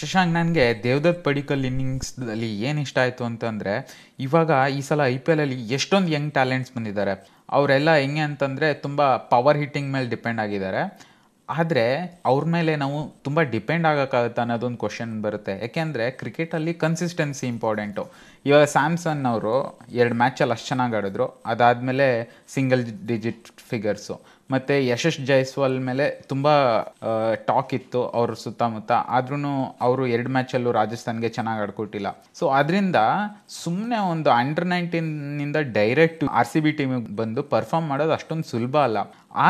ಶಶಾಂಕ್, 0.00 0.34
ನನಗೆ 0.34 0.64
ದೇವದತ್ 0.82 1.24
ಪಡಿಕಲ್ 1.24 1.64
ಇನ್ನಿಂಗ್ಸ್ದಲ್ಲಿ 1.64 2.62
ಏನು 2.62 2.80
ಇಷ್ಟ 2.80 2.98
ಆಯಿತು 2.98 3.24
ಅಂತಂದರೆ, 3.24 3.74
ಇವಾಗ 4.20 4.50
ಈ 4.78 4.80
ಸಲ 4.80 5.00
ಐ 5.04 5.18
ಪಿ 5.18 5.32
ಎಲಲ್ಲಿ 5.32 5.56
ಎಷ್ಟೊಂದು 5.68 6.12
ಯಂಗ್ 6.12 6.32
ಟ್ಯಾಲೆಂಟ್ಸ್ 6.32 6.72
ಬಂದಿದ್ದಾರೆ. 6.76 7.14
ಅವರೆಲ್ಲ 7.50 7.90
ಹೆಂಗೆ 7.96 8.20
ಅಂತಂದರೆ 8.20 8.74
ತುಂಬ 8.74 9.16
ಪವರ್ 9.16 9.56
ಹಿಟ್ಟಿಂಗ್ 9.56 9.92
ಮೇಲೆ 9.92 10.08
ಡಿಪೆಂಡ್ 10.10 10.40
ಆಗಿದ್ದಾರೆ. 10.40 10.82
ಆದರೆ 11.48 11.84
ಅವ್ರ 12.30 12.44
ಮೇಲೆ 12.54 12.72
ನಾವು 12.82 12.98
ತುಂಬ 13.26 13.40
ಡಿಪೆಂಡ್ 13.52 13.86
ಆಗೋಕ್ಕಾಗುತ್ತೆ 13.90 14.40
ಅನ್ನೋದೊಂದು 14.44 14.78
ಕ್ವಶನ್ 14.84 15.12
ಬರುತ್ತೆ. 15.24 15.52
ಯಾಕೆಂದರೆ 15.64 16.06
ಕ್ರಿಕೆಟಲ್ಲಿ 16.20 16.72
ಕನ್ಸಿಸ್ಟೆನ್ಸಿ 16.84 17.44
ಇಂಪಾರ್ಟೆಂಟು 17.54 18.04
ಇವಾಗ 18.48 18.64
ಸ್ಯಾಮ್ಸನ್ 18.76 19.22
ಅವರು 19.32 19.54
ಎರಡು 20.00 20.16
ಮ್ಯಾಚಲ್ಲಿ 20.22 20.54
ಅಷ್ಟು 20.56 20.68
ಚೆನ್ನಾಗಿ 20.70 20.96
ಆಡಿದ್ರು. 21.00 21.26
ಅದಾದಮೇಲೆ 21.52 22.06
ಸಿಂಗಲ್ 22.54 22.82
ಡಿಜಿಟ್ 23.10 23.46
ಫಿಗರ್ಸು 23.70 24.16
ಮತ್ತು 24.54 24.74
ಯಶಸ್ 24.88 25.20
ಜೈಸ್ವಾಲ್ 25.28 25.76
ಮೇಲೆ 25.86 26.04
ತುಂಬ 26.32 26.48
ಟಾಕ್ 27.48 27.72
ಇತ್ತು 27.78 28.02
ಅವ್ರ 28.18 28.34
ಸುತ್ತಮುತ್ತ. 28.42 28.92
ಆದ್ರೂ 29.16 29.38
ಅವರು 29.86 30.02
ಎರಡು 30.16 30.30
ಮ್ಯಾಚಲ್ಲೂ 30.36 30.72
ರಾಜಸ್ಥಾನ್ಗೆ 30.78 31.30
ಚೆನ್ನಾಗಿ 31.38 31.62
ಆಡ್ಕೊಟ್ಟಿಲ್ಲ. 31.64 32.10
ಸೊ 32.40 32.46
ಅದರಿಂದ 32.58 32.98
ಸುಮ್ಮನೆ 33.62 33.98
ಒಂದು 34.12 34.30
ಅಂಡರ್ 34.40 34.68
ನೈನ್ಟೀನಿಂದ 34.74 35.58
ಡೈರೆಕ್ಟ್ 35.78 36.22
ಆರ್ 36.40 36.50
ಸಿ 36.52 36.62
ಬಿ 36.66 36.74
ಟೀಮಿಗೆ 36.80 37.14
ಬಂದು 37.22 37.42
ಪರ್ಫಾರ್ಮ್ 37.54 37.88
ಮಾಡೋದು 37.94 38.14
ಅಷ್ಟೊಂದು 38.18 38.48
ಸುಲಭ 38.52 38.76
ಅಲ್ಲ. 38.88 38.98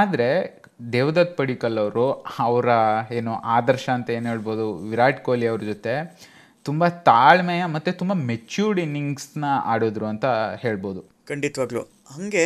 ಆದರೆ 0.00 0.30
ದೇವದತ್ 0.80 1.36
ಪಡಿಕಲ್ 1.40 1.76
ಅವರು, 1.82 2.06
ಅವರ 2.46 2.68
ಏನು 3.18 3.34
ಆದರ್ಶ 3.56 3.86
ಅಂತ 3.96 4.08
ಏನು 4.16 4.26
ಹೇಳ್ಬೋದು, 4.32 4.64
ವಿರಾಟ್ 4.90 5.20
ಕೊಹ್ಲಿ 5.26 5.46
ಅವ್ರ 5.52 5.62
ಜೊತೆ 5.72 5.94
ತುಂಬ 6.66 6.84
ತಾಳ್ಮೆಯ 7.08 7.62
ಮತ್ತು 7.74 7.90
ತುಂಬ 8.00 8.12
ಮೆಚ್ಯೂರ್ಡ್ 8.30 8.80
ಇನ್ನಿಂಗ್ಸ್ನ 8.84 9.44
ಆಡಿದ್ರು 9.72 10.06
ಅಂತ 10.12 10.26
ಹೇಳ್ಬೋದು. 10.64 11.00
ಖಂಡಿತವಾಗ್ಲು. 11.30 11.82
ಹಾಗೆ 12.14 12.42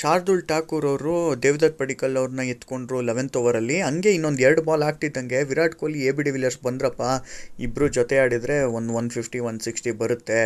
ಶಾರ್ದುಲ್ 0.00 0.42
ಠಾಕೂರ್ 0.50 0.86
ಅವರು 0.90 1.14
ದೇವದತ್ 1.44 1.78
ಪಡಿಕಲ್ 1.80 2.16
ಅವ್ರನ್ನ 2.20 2.42
ಎತ್ಕೊಂಡ್ರು 2.54 2.98
ಲೆವೆಂತ್ 3.08 3.36
ಓವರಲ್ಲಿ 3.40 3.78
ಹಂಗೆ 3.86 4.10
ಇನ್ನೊಂದು 4.16 4.42
ಎರಡು 4.48 4.62
ball 4.68 4.84
ಆಗ್ತಿದ್ದಂಗೆ 4.88 5.38
Virat 5.50 5.74
Kohli 5.80 6.00
A 6.08 6.12
B 6.18 6.24
de 6.26 6.32
Villiers 6.36 6.60
ಬಂದ್ರಪ್ಪ 6.66 7.02
ಇಬ್ಬರು 7.66 7.88
ಜೊತೆ 7.98 8.18
ಆಡಿದರೆ 8.24 8.58
ಒಂದು 8.78 8.92
ಒನ್ 9.00 9.10
ಫಿಫ್ಟಿ 9.16 9.40
ಒನ್ 9.48 9.58
ಸಿಕ್ಸ್ಟಿ 9.66 9.92
ಬರುತ್ತೆ 10.02 10.40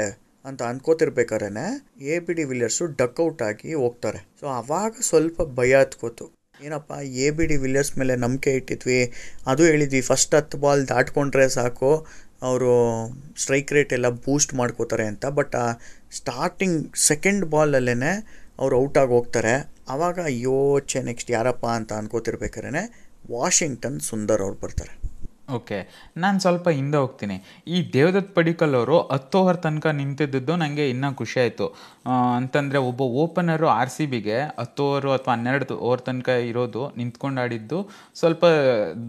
ಅಂತ 0.44 0.62
ಅನ್ಕೋತಿರ್ಬೇಕಾದ್ರೆ 0.70 1.66
A 2.14 2.16
B 2.26 2.34
de 2.38 2.46
Villiers 2.52 2.86
duck out 3.02 3.44
ಆಗಿ 3.48 3.70
ಹೋಗ್ತಾರೆ. 3.82 4.20
ಸೊ 4.40 4.46
ಆವಾಗ 4.58 4.92
ಸ್ವಲ್ಪ 5.10 5.48
ಭಯ 5.60 5.74
ಹತ್ಕೋತು 5.82 6.26
ಏನಪ್ಪ, 6.64 6.92
ಎ 6.92 7.30
ಬಿ 7.30 7.46
ಡಿ 7.46 7.56
ವಿಲಿಯರ್ಸ್ 7.56 7.98
ಮೇಲೆ 7.98 8.16
ನಂಬಿಕೆ 8.16 8.50
ಇಟ್ಟಿದ್ವಿ. 8.50 9.12
ಅದು 9.46 9.62
ಹೇಳಿದ್ವಿ 9.62 10.00
ಫಸ್ಟ್ 10.00 10.34
ಹತ್ತು 10.34 10.58
ಬಾಲ್ 10.58 10.88
ದಾಟ್ಕೊಂಡ್ರೆ 10.88 11.48
ಸಾಕು, 11.48 12.06
ಅವರು 12.42 13.10
ಸ್ಟ್ರೈಕ್ 13.38 13.72
ರೇಟ್ 13.72 13.92
ಎಲ್ಲ 13.92 14.08
ಬೂಸ್ಟ್ 14.08 14.54
ಮಾಡ್ಕೋತಾರೆ 14.54 15.04
ಅಂತ. 15.06 15.26
ಬಟ್ 15.26 15.54
ಆ 15.54 15.72
ಸ್ಟಾರ್ಟಿಂಗ್ 16.12 16.96
ಸೆಕೆಂಡ್ 16.96 17.46
ಬಾಲಲ್ಲೇ 17.46 18.26
ಅವ್ರು 18.58 18.76
ಔಟಾಗಿ 18.76 19.10
ಹೋಗ್ತಾರೆ. 19.10 19.70
ಆವಾಗ 19.88 20.18
ಯೋಚೆ 20.28 21.02
ನೆಕ್ಸ್ಟ್ 21.02 21.30
ಯಾರಪ್ಪ 21.30 21.66
ಅಂತ 21.66 21.92
ಅನ್ಕೋತಿರ್ಬೇಕಾದ್ರೆ, 21.92 23.12
ವಾಷಿಂಗ್ಟನ್ 23.30 24.00
ಸುಂದರ್ 24.00 24.42
ಅವ್ರು 24.42 24.56
ಬರ್ತಾರೆ. 24.60 25.05
ಓಕೆ 25.48 25.76
ನಾನು 26.22 26.38
ಸ್ವಲ್ಪ 26.40 26.68
ಹಿಂದೆ 26.68 26.98
ಹೋಗ್ತೀನಿ. 26.98 27.34
ಈ 27.68 27.76
ದೇವದತ್ 27.92 28.30
ಪಡಿಕಲ್ 28.34 28.74
ಅವರು 28.74 28.96
ಹತ್ತು 29.12 29.38
ಓವರ್ 29.40 29.56
ತನಕ 29.56 29.86
ನಿಂತಿದ್ದು 29.86 30.54
ನನಗೆ 30.56 30.84
ಇನ್ನೂ 30.90 31.08
ಖುಷಿ 31.14 31.40
ಆಯಿತು. 31.40 31.66
ಅಂತಂದರೆ 32.38 32.78
ಒಬ್ಬ 32.78 33.00
ಓಪನರು 33.24 33.68
ಆರ್ 33.68 33.92
ಸಿ 33.96 34.06
ಬಿಗೆ 34.06 34.38
ಹತ್ತು 34.60 34.84
ಓವರು 34.88 35.12
ಅಥವಾ 35.12 35.34
ಹನ್ನೆರಡು 35.34 35.76
ಓವರ್ 35.88 36.02
ತನಕ 36.08 36.28
ಇರೋದು 36.50 36.82
ನಿಂತ್ಕೊಂಡು 36.96 37.40
ಆಡಿದ್ದು 37.40 37.78
ಸ್ವಲ್ಪ 38.14 38.44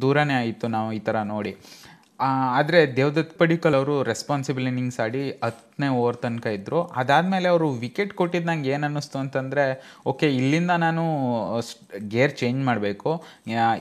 ದೂರನೇ 0.04 0.34
ಆಯಿತು 0.34 0.68
ನಾವು 0.68 0.92
ಈ 0.92 1.00
ಥರ 1.00 1.22
ನೋಡಿ. 1.34 1.54
ಆದರೆ 2.58 2.80
ದೇವದತ್ 2.98 3.34
ಪಡಿಕಲ್ 3.40 3.76
ಅವರು 3.80 3.96
ರೆಸ್ಪಾನ್ಸಿಬಲ್ 4.10 4.68
ಇನ್ನಿಂಗ್ಸ್ 4.70 5.00
ಆಡಿ 5.04 5.22
ಹತ್ತನೇ 5.44 5.88
ಓವರ್ 5.98 6.18
ತನಕ 6.24 6.46
ಇದ್ದರು 6.58 6.80
ಅದಾದಮೇಲೆ 7.02 7.48
ಅವರು 7.54 7.68
ವಿಕೆಟ್ 7.84 8.14
ಕೊಟ್ಟಿದ್ದು 8.20 8.50
ನಂಗೆ 8.50 8.72
ಏನು 8.76 8.88
ಅಂತಂದರೆ 9.24 9.66
ಓಕೆ 10.12 10.28
ಇಲ್ಲಿಂದ 10.40 10.72
ನಾನು 10.86 11.04
ಗೇರ್ 12.16 12.34
ಚೇಂಜ್ 12.42 12.62
ಮಾಡಬೇಕು. 12.70 13.12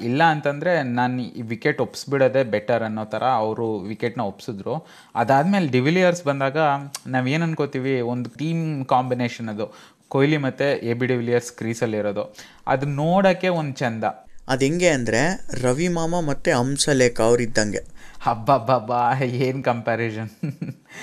ಇಲ್ಲ 0.08 0.22
ಅಂತಂದರೆ 0.34 0.74
ನಾನು 0.98 1.24
ಈ 1.40 1.44
ವಿಕೆಟ್ 1.54 1.80
ಒಪ್ಸ್ಬಿಡೋದೇ 1.86 2.42
ಬೆಟರ್ 2.56 2.84
ಅನ್ನೋ 2.88 3.06
ಥರ 3.14 3.24
ಅವರು 3.44 3.68
ವಿಕೆಟ್ನ 3.92 4.24
ಒಪ್ಸಿದ್ರು. 4.32 4.76
ಅದಾದಮೇಲೆ 5.22 5.68
ಡಿವಿಲಿಯರ್ಸ್ 5.76 6.22
ಬಂದಾಗ 6.30 6.58
ನಾವೇನು 7.16 7.44
ಅನ್ಕೋತೀವಿ, 7.48 7.96
ಒಂದು 8.14 8.30
ಟೀಮ್ 8.42 8.64
ಕಾಂಬಿನೇಷನ್ 8.94 9.50
ಅದು. 9.54 9.68
ಕೊಹ್ಲಿ 10.14 10.38
ಮತ್ತು 10.46 10.66
ಎ 10.90 10.92
ಬಿ 10.98 11.06
ಡಿವಿಲಿಯರ್ಸ್ 11.12 11.50
ಕ್ರೀಸಲ್ಲಿರೋದು 11.60 12.24
ಅದು 12.72 12.86
ನೋಡೋಕ್ಕೆ 13.02 13.48
ಒಂದು 13.60 13.74
ಚಂದ. 13.82 14.04
ಅದು 14.52 14.62
ಹೆಂಗೆ 14.66 14.90
ಅಂದರೆ, 14.96 15.20
ರವಿ 15.64 15.88
ಮಾಮ 15.94 16.14
ಮತ್ತು 16.28 16.50
ಹಂಸಲೇಖ 16.58 17.18
ಅವರಿದ್ದಂಗೆ. 17.28 17.80
అబ్బాబ్బాబ్బా 18.26 19.00
ఏం 19.46 19.56
కంపారిజన్ 19.60 20.32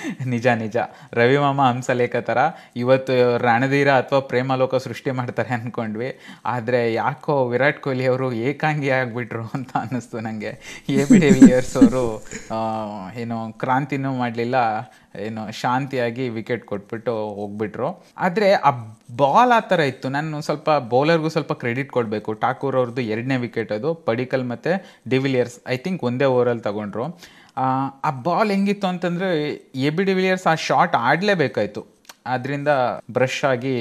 ನಿಜ 0.34 0.46
ನಿಜ. 0.62 0.76
ರವಿ 1.20 1.38
ಮಾಮ 1.44 1.60
ಹಂಸಲೇಖ 1.70 2.14
ಥರ 2.28 2.38
ಇವತ್ತು 2.82 3.14
ರಣಧೀರ 3.46 3.90
ಅಥವಾ 4.02 4.20
ಪ್ರೇಮಲೋಕ 4.30 4.80
ಸೃಷ್ಟಿ 4.86 5.12
ಮಾಡ್ತಾರೆ 5.18 5.52
ಅಂದ್ಕೊಂಡ್ವಿ 5.56 6.10
ಆದರೆ 6.54 6.80
ಯಾಕೋ 7.00 7.34
ವಿರಾಟ್ 7.52 7.80
ಕೊಹ್ಲಿ 7.84 8.06
ಅವರು 8.12 8.28
ಏಕಾಂಗಿ 8.50 8.90
ಆಗಿಬಿಟ್ರು 8.98 9.44
ಅಂತ 9.58 9.72
ಅನ್ನಿಸ್ತು 9.84 10.18
ನನಗೆ 10.28 10.52
ಎ 10.98 11.04
ಬಿ 11.10 11.18
ಡಿವಿಲಿಯರ್ಸ್ 11.24 11.74
ಅವರು 11.82 12.04
ಏನು 13.22 13.38
ಕ್ರಾಂತಿನೂ 13.62 14.12
ಮಾಡಲಿಲ್ಲ, 14.22 14.56
ಏನು 15.26 15.42
ಶಾಂತಿಯಾಗಿ 15.62 16.24
ವಿಕೆಟ್ 16.38 16.64
ಕೊಟ್ಬಿಟ್ಟು 16.70 17.12
ಹೋಗ್ಬಿಟ್ರು. 17.38 17.88
ಆದರೆ 18.26 18.48
ಆ 18.68 18.72
ಬಾಲ್ 19.20 19.52
ಆ 19.58 19.60
ಥರ 19.70 19.80
ಇತ್ತು. 19.92 20.06
ನಾನು 20.16 20.40
ಸ್ವಲ್ಪ 20.48 20.68
ಬೌಲರ್ಗೂ 20.92 21.30
ಸ್ವಲ್ಪ 21.36 21.52
ಕ್ರೆಡಿಟ್ 21.62 21.90
ಕೊಡಬೇಕು. 21.96 22.30
ಠಾಕೂರ್ 22.44 22.76
ಅವ್ರದ್ದು 22.80 23.02
ಎರಡನೇ 23.14 23.36
ವಿಕೆಟ್ 23.46 23.72
ಅದು. 23.78 23.90
ಪಡಿಕಲ್ 24.08 24.44
ಮತ್ತು 24.52 24.72
ಡಿವಿಲಿಯರ್ಸ್ 25.14 25.56
ಐ 25.74 25.78
ಥಿಂಕ್ 25.86 26.02
ಒಂದೇ 26.10 26.28
ಓವರಲ್ಲಿ 26.34 26.64
ತಗೊಂಡ್ರು. 26.68 27.06
ಆ, 27.56 27.66
ಬಾಲ್ 28.22 28.50
ಹೆಂಗಿತ್ತು 28.50 28.86
ಅಂತಂದರೆ 28.86 29.28
ಎ 29.74 29.90
ಬಿ 29.90 30.04
ಡಿ 30.04 30.12
ವಿಲಿಯರ್ಸ್ 30.12 30.46
ಆ 30.46 30.54
ಶಾಟ್ 30.54 30.94
ಆಡಲೇಬೇಕಾಯ್ತು. 30.94 31.86
ಅದರಿಂದ 32.26 32.68
ಬ್ರಷ್ 33.10 33.44
ಆಗಿ 33.44 33.74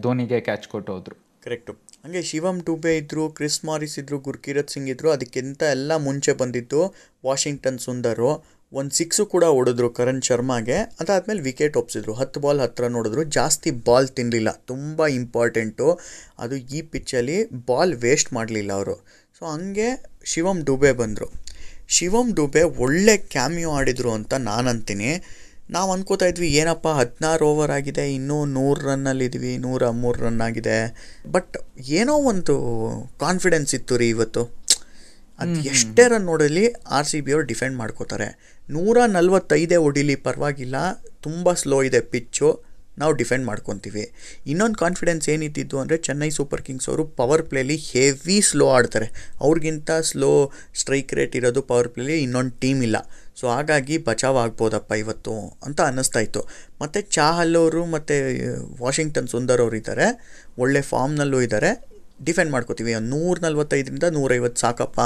ಧೋನಿಗೆ 0.00 0.40
ಕ್ಯಾಚ್ 0.40 0.68
ಕೊಟ್ಟು 0.68 0.92
ಹೋದರು. 0.92 1.16
ಕರೆಕ್ಟು 1.44 1.72
ಹಂಗೆ 2.04 2.22
ಶಿವಮ್ 2.22 2.62
ಟೂಬೆ 2.62 2.96
ಇದ್ದರು 2.96 3.28
ಕ್ರಿಸ್ 3.28 3.64
ಮಾರಿಸ್ 3.64 3.98
ಇದ್ದರು 3.98 4.18
ಗುರ್ಕಿರತ್ 4.18 4.70
ಸಿಂಗ್ 4.70 4.88
ಇದ್ದರು 4.88 5.10
ಅದಕ್ಕಿಂತ 5.10 5.62
ಎಲ್ಲ 5.62 5.96
ಮುಂಚೆ 5.96 6.32
ಬಂದಿತ್ತು 6.32 6.94
ವಾಷಿಂಗ್ಟನ್ 7.24 7.78
ಸುಂದರು 7.78 8.30
ಒಂದು 8.72 8.90
ಸಿಕ್ಸು 8.90 9.26
ಕೂಡ 9.26 9.44
ಹೊಡೆದ್ರು 9.44 9.90
ಕರಣ್ 9.90 10.22
ಶರ್ಮಾಗೆ. 10.22 10.76
ಅದಾದಮೇಲೆ 11.00 11.40
ವಿಕೆಟ್ 11.40 11.76
ಒಪ್ಸಿದ್ರು. 11.76 12.12
ಹತ್ತು 12.12 12.40
ಬಾಲ್ 12.40 12.60
ಹತ್ತಿರ 12.60 12.86
ನೋಡಿದ್ರು. 12.86 13.24
ಜಾಸ್ತಿ 13.24 13.70
ಬಾಲ್ 13.70 14.08
ತಿನ್ನಲಿಲ್ಲ 14.08 14.50
ತುಂಬ 14.50 15.06
ಇಂಪಾರ್ಟೆಂಟು 15.06 16.00
ಅದು 16.38 16.56
ಈ 16.56 16.82
ಪಿಚ್ಚಲ್ಲಿ 16.82 17.50
ಬಾಲ್ 17.66 17.94
ವೇಸ್ಟ್ 17.94 18.32
ಮಾಡಲಿಲ್ಲ 18.32 18.72
ಅವರು. 18.72 18.96
ಸೊ 19.38 19.46
ಹಂಗೆ 19.46 19.88
ಶಿವಮ್ 20.24 20.62
ಡುಬೆ 20.62 20.92
ಬಂದರು. 20.92 21.45
ಶಿವಮ್ 21.88 22.32
ಡುಬೆ 22.36 22.62
ಒಳ್ಳೆ 22.62 23.16
ಕ್ಯಾಮಿಯೋ 23.16 23.70
ಆಡಿದರು 23.70 24.12
ಅಂತ 24.12 24.34
ನಾನು 24.34 24.68
ಅಂತೀನಿ 24.68 25.22
ನಾವು 25.70 25.92
ಅನ್ಕೋತಾ 25.92 26.26
ಇದ್ವಿ 26.26 26.48
ಏನಪ್ಪ 26.48 26.88
ಹದಿನಾರು 26.88 27.46
ಓವರ್ 27.46 27.70
ಆಗಿದೆ 27.70 28.14
ಇನ್ನೂ 28.14 28.44
ನೂರು 28.44 28.86
ರನ್ನಲ್ಲಿದ್ವಿ 28.86 29.56
ನೂರ 29.56 29.88
ಮೂರು 29.88 30.24
ರನ್ 30.24 30.40
ಆಗಿದೆ. 30.40 30.76
ಬಟ್ 31.30 31.56
ಏನೋ 31.78 32.14
ಒಂದು 32.16 32.54
ಕಾನ್ಫಿಡೆನ್ಸ್ 33.20 33.74
ಇತ್ತು 33.74 33.96
ರೀ 33.96 34.08
ಇವತ್ತು. 34.08 34.42
ಅದು 35.38 35.60
ಎಷ್ಟೇ 35.60 36.08
ರನ್ 36.08 36.24
ನೋಡಲಿ 36.24 36.72
ಆರ್ 36.90 37.06
ಸಿ 37.06 37.20
ಬಿ 37.20 37.32
ಅವ್ರು 37.32 37.46
ಡಿಫೆಂಡ್ 37.46 37.76
ಮಾಡ್ಕೋತಾರೆ. 37.76 38.28
ನೂರ 38.70 38.98
ನಲ್ವತ್ತೈದೇ 39.06 39.76
ಹೊಡಿಲಿ 39.76 40.16
ಪರವಾಗಿಲ್ಲ 40.16 40.76
ತುಂಬ 41.22 41.52
ಸ್ಲೋ 41.52 41.82
ಇದೆ 41.82 42.00
ಪಿಚ್ಚು. 42.00 42.75
ನಾವು 43.00 43.12
ಡಿಫೆಂಡ್ 43.20 43.46
ಮಾಡ್ಕೊತೀವಿ. 43.46 44.04
ಇನ್ನೊಂದು 44.52 44.78
ಕಾನ್ಫಿಡೆನ್ಸ್ 44.84 45.28
ಏನಿದ್ದಿದ್ದು 45.34 45.76
ಅಂದರೆ 45.82 45.96
ಚೆನ್ನೈ 46.06 46.30
ಸೂಪರ್ 46.38 46.62
ಕಿಂಗ್ಸ್ 46.66 46.88
ಅವರು 46.88 47.04
ಪವರ್ 47.20 47.42
ಪ್ಲೇಲಿ 47.50 47.76
ಹೆವಿ 47.90 48.40
ಸ್ಲೋ 48.40 48.66
ಆಡ್ತಾರೆ. 48.76 49.08
ಅವ್ರಿಗಿಂತ 49.40 49.90
ಸ್ಲೋ 50.10 50.30
ಸ್ಟ್ರೈಕ್ 50.80 51.14
ರೇಟ್ 51.14 51.36
ಇರೋದು 51.36 51.62
ಪವರ್ 51.62 51.88
ಪ್ಲೇಲಿ 51.88 52.18
ಇನ್ನೊಂದು 52.26 52.54
ಟೀಮ್ 52.64 52.82
ಇಲ್ಲ. 52.88 52.96
ಸೊ 53.40 53.46
ಹಾಗಾಗಿ 53.54 53.98
ಬಚಾವ್ 53.98 54.38
ಆಗ್ಬೋದಪ್ಪ 54.42 54.92
ಇವತ್ತು 55.02 55.34
ಅಂತ 55.66 55.80
ಅನ್ನಿಸ್ತಾ 55.80 56.20
ಇತ್ತು. 56.20 56.42
ಮತ್ತು 56.82 57.00
ಚಾಹಲ್ 57.16 57.56
ಅವರು 57.56 57.82
ಮತ್ತು 57.96 58.14
ವಾಷಿಂಗ್ಟನ್ 58.84 59.28
ಸುಂದರ್ 59.34 59.60
ಅವರು 59.60 59.76
ಇದ್ದಾರೆ. 59.76 60.06
ಒಳ್ಳೆ 60.58 60.80
ಫಾರ್ಮ್ನಲ್ಲೂ 60.92 61.40
ಇದ್ದಾರೆ. 61.40 61.72
ಡಿಫೆಂಡ್ 62.24 62.52
ಮಾಡ್ಕೋತೀವಿ. 62.52 62.94
ನೂರ 63.12 63.38
ನಲ್ವತ್ತೈದರಿಂದ 63.46 64.08
ನೂರೈವತ್ತು 64.18 64.60
ಸಾಕಪ್ಪ 64.60 65.00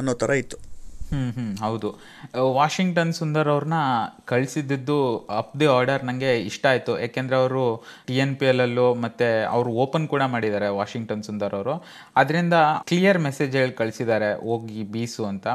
ಅನ್ನೋ 0.00 0.14
ಥರ 0.24 0.30
ಇತ್ತು. 0.30 0.71
ಹ್ಮ್ 1.12 1.30
ಹ್ಞೂ 1.36 1.46
ಹೌದು. 1.64 1.88
ವಾಷಿಂಗ್ಟನ್ 2.58 3.12
ಸುಂದರ್ 3.12 3.48
ಅವ್ರನ್ನ 3.48 3.78
ಕಳಿಸಿದ್ದು 4.24 5.28
ಅಪ್ 5.40 5.60
ದಿ 5.60 5.66
ಆರ್ಡರ್ 5.66 6.04
ನನಗೆ 6.04 6.30
ಇಷ್ಟ 6.40 6.66
ಆಯಿತು. 6.66 7.00
ಯಾಕೆಂದರೆ 7.00 7.36
ಅವರು 7.36 7.64
ಟಿ 8.06 8.14
ಎನ್ 8.16 8.36
ಪಿ 8.36 8.46
ಎಲ್ಲಲ್ಲೂ 8.46 8.94
ಮತ್ತು 8.94 9.48
ಅವರು 9.48 9.70
ಓಪನ್ 9.84 10.08
ಕೂಡ 10.08 10.22
ಮಾಡಿದ್ದಾರೆ 10.34 10.68
ವಾಷಿಂಗ್ಟನ್ 10.68 11.22
ಸುಂದರ್ 11.22 11.54
ಅವರು. 11.54 11.74
ಅದರಿಂದ 12.16 12.54
ಕ್ಲಿಯರ್ 12.86 13.18
ಮೆಸೇಜ್ 13.18 13.56
ಹೇಳಿ 13.56 13.72
ಕಳಿಸಿದ್ದಾರೆ, 13.72 14.48
ಹೋಗಿ 14.48 14.82
ಬೀಸು 14.84 15.24
ಅಂತ. 15.24 15.46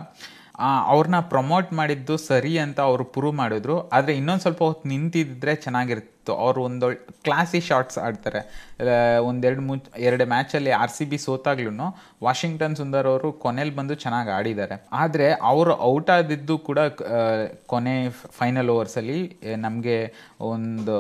ಅವ್ರನ್ನ 0.92 1.18
ಪ್ರಮೋಟ್ 1.32 1.70
ಮಾಡಿದ್ದು 1.80 2.16
ಸರಿ 2.28 2.54
ಅಂತ 2.66 2.80
ಅವರು 2.90 3.04
ಪ್ರೂವ್ 3.16 3.36
ಮಾಡಿದ್ರು. 3.42 3.76
ಆದರೆ 3.96 4.14
ಇನ್ನೊಂದು 4.20 4.44
ಸ್ವಲ್ಪ 4.46 4.62
ಹೊತ್ತು 4.70 4.90
ನಿಂತಿದ್ದರೆ 4.92 5.54
ಚೆನ್ನಾಗಿರ್ತಿತ್ತು. 5.66 6.34
ಅವರು 6.44 6.60
ಒಂದೊಳ್ಳೆ 6.68 6.98
ಕ್ಲಾಸಿ 7.26 7.60
ಶಾಟ್ಸ್ 7.68 7.98
ಆಡ್ತಾರೆ. 8.06 8.42
ಒಂದೆರಡು 9.30 9.62
ಮು, 9.68 9.76
ಎರಡು 10.08 10.26
ಮ್ಯಾಚಲ್ಲಿ 10.34 10.72
ಆರ್ 10.82 10.94
ಸಿ 10.98 11.06
ಬಿ 11.12 11.20
ಸೋತಾಗ್ಲೂ 11.26 11.88
ವಾಷಿಂಗ್ಟನ್ 12.28 12.76
ಸುಂದರ್ 12.82 13.08
ಅವರು 13.14 13.30
ಕೊನೆಯಲ್ಲಿ 13.46 13.76
ಬಂದು 13.80 13.96
ಚೆನ್ನಾಗಿ 14.04 14.32
ಆಡಿದ್ದಾರೆ. 14.38 14.78
ಆದರೆ 15.04 15.28
ಅವರು 15.52 15.74
ಔಟ್ 15.92 16.12
ಆದಿದ್ದು 16.18 16.58
ಕೂಡ 16.70 16.80
ಕೊನೆ 17.74 17.96
ಫೈನಲ್ 18.40 18.72
ಓವರ್ಸಲ್ಲಿ 18.76 19.20
ನಮಗೆ 19.68 19.98
ಒಂದು 20.54 20.98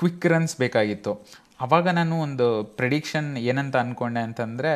ಕ್ವಿಕ್ 0.00 0.26
ರನ್ಸ್ 0.32 0.56
ಬೇಕಾಗಿತ್ತು. 0.64 1.12
ಅವಾಗ 1.60 1.88
ನಾನು 1.88 2.20
ಒಂದು 2.20 2.64
ಪ್ರಿಡಿಕ್ಷನ್ 2.64 3.36
ಏನಂತ 3.36 3.76
ಅಂದ್ಕೊಂಡೆ 3.76 4.20
ಅಂತಂದರೆ, 4.20 4.72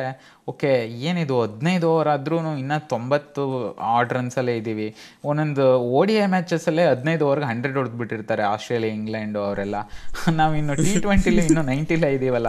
ಓಕೆ, 0.47 0.67
ಏನಿದು? 0.85 1.41
ಹದಿನೈದು 1.41 1.89
ಓವರ್ 1.89 2.07
ಆದ್ರೂ 2.07 2.55
ಇನ್ನೂ 2.55 2.87
ತೊಂಬತ್ತು 2.87 3.73
ಆರ್ಡ್ 3.73 4.13
ರನ್ಸಲ್ಲೇ 4.13 4.57
ಇದ್ದೀವಿ 4.57 4.95
ಒಂದೊಂದು 5.25 5.77
ಓ 5.77 6.03
ಡಿ 6.03 6.13
ಐ 6.13 6.25
ಮ್ಯಾಚಸ್ಸಲ್ಲೇ 6.25 6.85
ಹದಿನೈದು 6.85 7.27
ಓವರ್ಗೆ 7.27 7.45
ಹಂಡ್ರೆಡ್ 7.45 7.77
ಹೊಡೆದ್ಬಿಟ್ಟಿರ್ತಾರೆ, 7.77 8.43
ಆಸ್ಟ್ರೇಲಿಯಾ, 8.43 8.93
ಇಂಗ್ಲೆಂಡು 8.93 9.39
ಅವರೆಲ್ಲ. 9.39 9.75
ನಾವು 10.31 10.55
ಇನ್ನು 10.55 10.75
ಟಿ 10.75 10.99
ಟ್ವೆಂಟಿಲಿ 10.99 11.45
ಇನ್ನೂ 11.45 11.61
ನೈಂಟಿಲೇ 11.61 12.13
ಇದ್ದೀವಲ್ಲ 12.13 12.47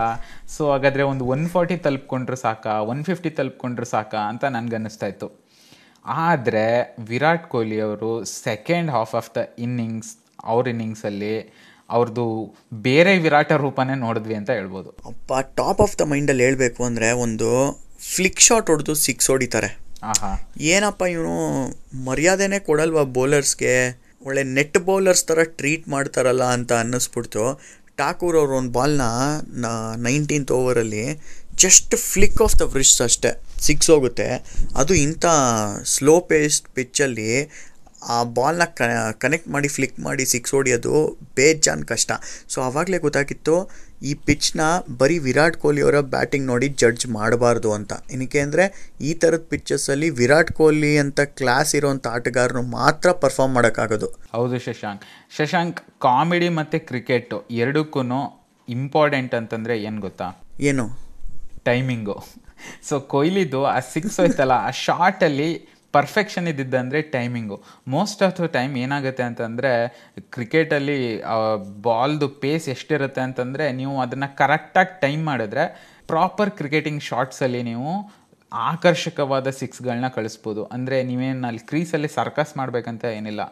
ಸೊ 0.48 0.72
ಹಾಗಾದರೆ 0.72 1.02
ಒಂದು 1.02 1.24
ಒನ್ 1.24 1.48
ಫಾರ್ಟಿ 1.48 1.76
ತಲುಪ್ಕೊಂಡ್ರೆ 1.76 2.36
ಸಾಕಾ? 2.36 2.80
ಒನ್ 2.80 3.04
ಫಿಫ್ಟಿ 3.04 3.30
ತಲುಪ್ಕೊಂಡ್ರೆ 3.30 3.86
ಸಾಕ 3.86 4.14
ಅಂತ 4.14 4.44
ನನಗನ್ನಿಸ್ತಾ 4.44 5.06
ಇತ್ತು. 5.06 5.44
ಆದರೆ, 6.06 6.96
ವಿರಾಟ್ 6.98 7.46
ಕೊಹ್ಲಿ 7.46 7.80
ಅವರು 7.80 8.24
second 8.24 8.90
half 8.90 9.14
of 9.14 9.30
the 9.36 9.36
innings 9.58 10.16
ಅವ್ರ 10.44 10.68
ಇನ್ನಿಂಗ್ಸಲ್ಲಿ 10.68 11.52
ಅವ್ರದ್ದು 11.90 12.54
ಬೇರೆ 12.74 13.18
ವಿರಾಟ 13.18 13.52
ರೂಪನೇ 13.52 13.94
ನೋಡಿದ್ವಿ 13.94 14.34
ಅಂತ 14.34 14.50
ಹೇಳ್ಬೋದು. 14.50 14.90
ಅಪ್ಪ 14.90 15.32
ಟಾಪ್ 15.40 15.80
ಆಫ್ 15.80 15.98
ದ 15.98 16.00
ಮೈಂಡಲ್ಲಿ 16.00 16.42
ಹೇಳಬೇಕು 16.42 16.84
ಅಂದರೆ 16.84 17.10
ಒಂದು 17.10 17.80
ಫ್ಲಿಕ್ 17.98 18.40
ಶಾಟ್ 18.40 18.70
ಹೊಡೆದು 18.70 18.94
ಸಿಕ್ಸ್ 18.94 19.30
ಹೊಡಿತಾರೆ. 19.30 19.78
ಆಹಾ. 20.02 20.48
ಏನಪ್ಪ 20.60 21.02
ಇವನು 21.02 21.66
ಮರ್ಯಾದೆನೇ 22.04 22.58
ಕೊಡಲ್ವಾ 22.58 23.02
ಬೌಲರ್ಸ್ಗೆ 23.02 24.04
ಒಳ್ಳೆ 24.22 24.42
ನೆಟ್ 24.42 24.78
ಬೌಲರ್ಸ್ 24.78 25.24
ಥರ 25.24 25.38
ಟ್ರೀಟ್ 25.42 25.88
ಮಾಡ್ತಾರಲ್ಲ 25.88 26.44
ಅಂತ 26.44 26.72
ಅನ್ನಿಸ್ಬಿಡ್ತು. 26.72 27.60
ಠಾಕೂರ್ 27.96 28.36
ಅವರು 28.36 28.56
ಒಂದು 28.56 28.72
ಬಾಲ್ನ 28.72 29.00
nineteenth 29.96 30.52
ಓವರಲ್ಲಿ 30.52 31.20
just 31.56 31.96
flick 31.96 32.42
of 32.42 32.58
the 32.58 32.60
wrist 32.60 33.02
ಅಷ್ಟೇ. 33.02 33.42
ಸಿಕ್ಸ್ 33.60 33.90
ಹೋಗುತ್ತೆ. 33.90 34.44
ಅದು 34.76 34.94
ಇಂಥ 34.94 35.26
ಸ್ಲೋ 35.84 36.20
ಪೇಸ್ಡ್ 36.20 36.68
ಪಿಚ್ಚಲ್ಲಿ 36.68 37.50
ಆ 38.16 38.18
ಬಾಲ್ನ 38.36 38.64
ಕನೆಕ್ಟ್ 39.22 39.48
ಮಾಡಿ 39.54 39.68
ಫ್ಲಿಕ್ 39.74 39.98
ಮಾಡಿ 40.06 40.24
ಸಿಕ್ಸ್ 40.32 40.52
ಹೊಡಿಯೋದು 40.56 40.94
ಬೇಜಾನ್ 41.38 41.82
ಕಷ್ಟ. 41.90 42.12
ಸೊ 42.52 42.58
ಆವಾಗಲೇ 42.68 42.98
ಗೊತ್ತಾಗಿತ್ತು 43.06 43.56
ಈ 44.08 44.12
ಪಿಚ್ನ 44.26 44.60
ಬರೀ 45.00 45.16
ವಿರಾಟ್ 45.26 45.56
ಕೊಹ್ಲಿ 45.62 45.82
ಅವರ 45.86 45.98
ಬ್ಯಾಟಿಂಗ್ 46.14 46.46
ನೋಡಿ 46.50 46.68
ಜಡ್ಜ್ 46.82 47.06
ಮಾಡಬಾರ್ದು 47.16 47.70
ಅಂತ. 47.78 47.92
ಏನಕ್ಕೆ 48.14 48.40
ಅಂದರೆ 48.46 48.64
ಈ 49.08 49.12
ಥರದ 49.22 49.42
ಪಿಚ್ಚಸ್ಸಲ್ಲಿ 49.52 50.08
ವಿರಾಟ್ 50.20 50.52
ಕೊಹ್ಲಿ 50.58 50.92
ಅಂತ 51.04 51.20
ಕ್ಲಾಸ್ 51.40 51.72
ಇರೋಂಥ 51.78 52.06
ಆಟಗಾರನು 52.16 52.62
ಮಾತ್ರ 52.78 53.12
ಪರ್ಫಾರ್ಮ್ 53.24 53.54
ಮಾಡೋಕ್ಕಾಗೋದು. 53.58 54.10
ಹೌದು 54.36 54.58
ಶಶಾಂಕ್. 54.66 55.04
ಶಶಾಂಕ್ 55.38 55.80
ಕಾಮಿಡಿ 56.06 56.50
ಮತ್ತು 56.60 56.80
ಕ್ರಿಕೆಟು 56.90 57.38
ಎರಡಕ್ಕೂ 57.62 58.02
ಇಂಪಾರ್ಟೆಂಟ್ 58.68 59.34
ಅಂತಂದರೆ 59.38 59.74
ಏನು 59.88 59.98
ಗೊತ್ತಾ? 60.06 60.26
ಏನು? 60.68 60.84
ಟೈಮಿಂಗು 61.68 62.16
ಸೊ 62.88 62.94
ಕೊಹ್ಲಿದು 63.12 63.60
ಆ 63.72 63.78
ಸಿಕ್ಸ್ 63.94 64.16
ಹೋಯ್ತಲ್ಲ 64.20 64.54
ಆ 64.68 64.70
ಶಾರ್ಟಲ್ಲಿ 64.86 65.48
perfection 65.96 66.46
ಇದ್ದಿದ್ದಂದರೆ 66.52 67.00
timing 67.14 67.56
most 67.94 68.22
of 68.26 68.34
the 68.40 68.48
time 68.56 68.72
ಏನಾಗುತ್ತೆ 68.84 69.24
ಅಂತಂದರೆ 69.28 69.72
ಕ್ರಿಕೆಟಲ್ಲಿ 70.34 70.98
ಬಾಲ್ದು 71.86 72.28
ಪೇಸ್ 72.42 72.66
ಎಷ್ಟಿರುತ್ತೆ 72.74 73.22
ಅಂತಂದರೆ, 73.28 73.66
ನೀವು 73.80 73.94
ಅದನ್ನು 74.04 74.28
ಕರೆಕ್ಟಾಗಿ 74.42 74.94
ಟೈಮ್ 75.04 75.22
ಮಾಡಿದ್ರೆ 75.30 75.64
ಪ್ರಾಪರ್ 76.12 76.52
ಕ್ರಿಕೆಟಿಂಗ್ 76.60 77.02
ಶಾರ್ಟ್ಸಲ್ಲಿ 77.10 77.62
ನೀವು 77.70 77.92
ಆಕರ್ಷಕವಾದ 78.52 79.48
ಸಿಕ್ಸ್ಗಳನ್ನ 79.60 80.08
ಕಳಿಸ್ಬೋದು. 80.16 80.62
ಅಂದರೆ 80.74 80.96
ನೀವೇನು 81.10 81.46
ಅಲ್ಲಿ 81.50 81.62
ಕ್ರೀಸಲ್ಲಿ 81.70 82.10
ಸರ್ಕಸ್ 82.18 82.52
ಮಾಡಬೇಕಂತ 82.60 83.04
ಏನಿಲ್ಲ. 83.18 83.42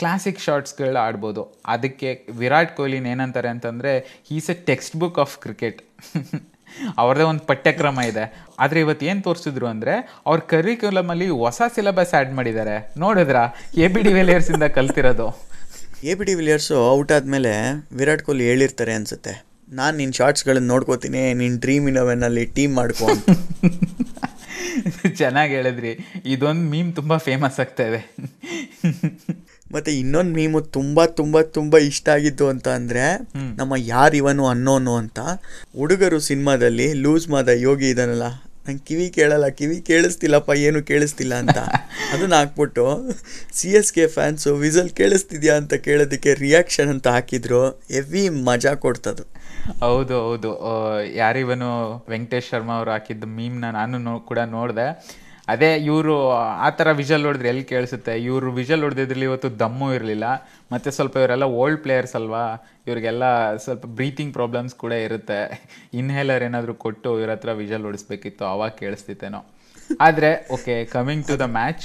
ಕ್ಲಾಸಿಕ್ 0.00 0.40
ಶಾರ್ಟ್ಸ್ಗಳು 0.46 0.98
ಆಡ್ಬೋದು. 1.06 1.42
ಅದಕ್ಕೆ 1.74 2.08
ವಿರಾಟ್ 2.40 2.72
ಕೊಹ್ಲಿನ 2.78 3.06
ಏನಂತಾರೆ 3.14 3.50
ಅಂತಂದರೆ 3.54 3.92
is 4.36 4.50
a 4.54 4.56
textbook 5.02 5.18
of 5.24 5.34
cricket 5.44 5.80
ಅವ್ರದ್ದೇ 6.98 7.24
ಒಂದು 7.24 7.40
ಪಠ್ಯಕ್ರಮ 7.40 7.98
ಇದೆ. 8.08 8.46
ಆದರೆ 8.58 8.80
ಇವತ್ತು 8.80 9.06
ಏನು 9.06 9.22
ತೋರಿಸಿದ್ರು 9.22 9.66
ಅಂದರೆ 9.66 10.22
ಅವ್ರ 10.26 10.40
ಕರಿಕ್ಯುಲಮಲ್ಲಿ 10.40 11.28
ಹೊಸ 11.28 11.62
ಸಿಲೆಬಸ್ 11.74 12.14
ಆ್ಯಡ್ 12.14 12.32
ಮಾಡಿದ್ದಾರೆ. 12.32 12.92
ನೋಡಿದ್ರಾ? 12.98 13.54
ಎ 13.74 13.88
ಬಿ 13.88 14.02
ಡಿ 14.02 14.12
ವಿಲಿಯರ್ಸಿಂದ 14.12 14.62
ಕಲ್ತಿರೋದು. 14.62 15.46
A 16.04 16.14
B 16.14 16.24
de 16.24 16.34
Villiers 16.34 16.90
out 16.90 17.12
ಆದಮೇಲೆ 17.12 17.52
ವಿರಾಟ್ 17.92 18.22
ಕೊಹ್ಲಿ 18.22 18.44
ಹೇಳಿರ್ತಾರೆ 18.44 18.92
ಅನಿಸುತ್ತೆ. 18.92 19.46
ನಾನು 19.72 19.96
ನಿನ್ನ 19.96 20.12
ಶಾರ್ಟ್ಸ್ಗಳನ್ನು 20.12 20.68
ನೋಡ್ಕೋತೀನಿ 20.68 21.34
ನಿನ್ನ 21.34 21.60
ಡ್ರೀಮ್ 21.60 21.88
ಇಲೆವೆನಲ್ಲಿ 21.88 22.44
ಟೀಮ್ 22.44 22.74
ಮಾಡ್ಕೊ. 22.74 23.06
ಚೆನ್ನಾಗಿ 25.16 25.54
ಹೇಳಿದ್ರಿ. 25.54 25.98
ಇದೊಂದು 26.24 26.60
ಮೀಮ್ 26.60 26.96
ತುಂಬ 26.96 27.16
ಫೇಮಸ್ 27.16 27.60
ಆಗ್ತಾ 27.60 27.82
ಇದೆ. 27.82 28.16
ಮತ್ತೆ 29.70 29.98
ಇನ್ನೊಂದು 29.98 30.34
ಮೀಮು 30.34 30.60
ತುಂಬ 30.60 31.04
ತುಂಬ 31.04 31.40
ತುಂಬ 31.40 31.78
ಇಷ್ಟ 31.78 32.08
ಆಗಿದ್ದು 32.08 32.48
ಅಂತ 32.48 32.68
ಅಂದರೆ 32.68 33.04
ನಮ್ಮ 33.56 33.74
ಯಾರಿವನು 33.76 34.46
ಅನ್ನೋನು 34.46 34.96
ಅಂತ 34.96 35.20
ಹುಡುಗರು 35.76 36.20
ಸಿನಿಮಾದಲ್ಲಿ 36.20 36.92
ಲೂಸ್ 36.94 37.28
ಮಾದ 37.28 37.48
ಯೋಗಿ 37.48 37.88
ಇದನ್ನಲ್ಲ 37.90 38.28
ನಂಗೆ 38.68 38.84
ಕಿವಿ 38.84 39.10
ಕೇಳಲ್ಲ 39.10 39.48
ಕಿವಿ 39.48 39.80
ಕೇಳಿಸ್ತಿಲ್ಲಪ್ಪ 39.80 40.50
ಏನು 40.58 40.82
ಕೇಳಿಸ್ತಿಲ್ಲ 40.82 41.34
ಅಂತ. 41.34 41.58
ಅದನ್ನ 42.12 42.34
ಹಾಕ್ಬಿಟ್ಟು 42.34 42.84
C 43.52 43.68
S 43.70 43.92
K 43.92 44.06
fans 44.06 44.54
whistle 44.54 44.90
ಕೇಳಿಸ್ತಿದ್ಯಾ 44.90 45.56
ಅಂತ 45.56 45.74
ಕೇಳೋದಕ್ಕೆ 45.74 46.34
ರಿಯಾಕ್ಷನ್ 46.34 46.88
ಅಂತ 46.88 47.08
ಹಾಕಿದ್ರು. 47.08 47.62
ಎವಿ 47.90 48.28
ಮಜಾ 48.28 48.74
ಕೊಡ್ತದು. 48.74 49.24
ಹೌದು 49.80 50.14
ಹೌದು. 50.20 50.50
ಯಾರಿವನು 51.14 51.70
ವೆಂಕಟೇಶ್ 52.08 52.50
ಶರ್ಮಾ 52.50 52.76
ಅವರು 52.76 52.90
ಹಾಕಿದ್ದ 52.90 53.24
ಮೀಮ್ನ 53.24 53.70
ನಾನು 53.70 54.20
ಕೂಡ 54.20 54.38
ನೋಡಿದೆ. 54.38 54.88
ಅದೇ 55.48 55.76
ಇವರು, 55.90 56.14
ಆ 56.66 56.68
ಥರ 56.78 56.92
ವಿಷಲ್ 57.00 57.24
ಹೊಡೆದ್ರೆ 57.24 57.48
ಎಲ್ಲಿ 57.48 57.64
ಕೇಳಿಸುತ್ತೆ? 57.64 58.14
ಇವರು 58.28 58.52
ವಿಜಲ್ 58.52 58.82
ಹೊಡೆದಿದ್ರಲ್ಲಿ 58.82 59.26
ಇವತ್ತು 59.30 59.58
ದಮ್ಮು 59.58 59.88
ಇರಲಿಲ್ಲ. 59.94 60.24
ಮತ್ತು 60.72 60.90
ಸ್ವಲ್ಪ 60.90 61.16
ಇವರೆಲ್ಲ 61.16 61.44
ಓಲ್ಡ್ 61.62 61.82
ಪ್ಲೇಯರ್ಸ್ 61.82 62.16
ಅಲ್ವಾ? 62.20 62.44
ಇವರಿಗೆಲ್ಲ 62.86 63.24
ಸ್ವಲ್ಪ 63.64 63.86
ಬ್ರೀತಿಂಗ್ 63.86 64.32
ಪ್ರಾಬ್ಲಮ್ಸ್ 64.32 64.74
ಕೂಡ 64.74 64.92
ಇರುತ್ತೆ. 65.06 65.40
ಇನ್ಹೇಲರ್ 65.94 66.44
ಏನಾದರೂ 66.48 66.74
ಕೊಟ್ಟು 66.74 67.20
ಇವ್ರ 67.20 67.30
ಹತ್ರ 67.30 67.52
ವಿಷಲ್ 67.62 67.82
ಹೊಡಿಸ್ಬೇಕಿತ್ತು 67.82 68.44
ಅವಾಗ 68.44 68.70
ಕೇಳಿಸ್ತಿತ್ತೇನೋ. 68.82 69.42
ಆದರೆ 70.00 70.30
okay 70.52 70.84
coming 70.84 71.26
to 71.28 71.36
the 71.38 71.46
match 71.58 71.84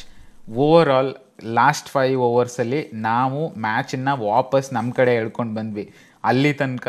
overall 0.90 1.14
last 1.60 1.90
five 1.90 2.16
ಓವರ್ಸಲ್ಲಿ 2.30 2.80
ನಾವು 2.94 3.42
ಮ್ಯಾಚನ್ನು 3.60 4.14
ವಾಪಸ್ 4.26 4.74
ನಮ್ಮ 4.74 4.92
ಕಡೆ 5.00 5.14
ಎಳ್ಕೊಂಡು 5.16 5.54
ಬಂದ್ವಿ. 5.60 5.86
ಅಲ್ಲಿ 6.24 6.52
ತನಕ 6.54 6.88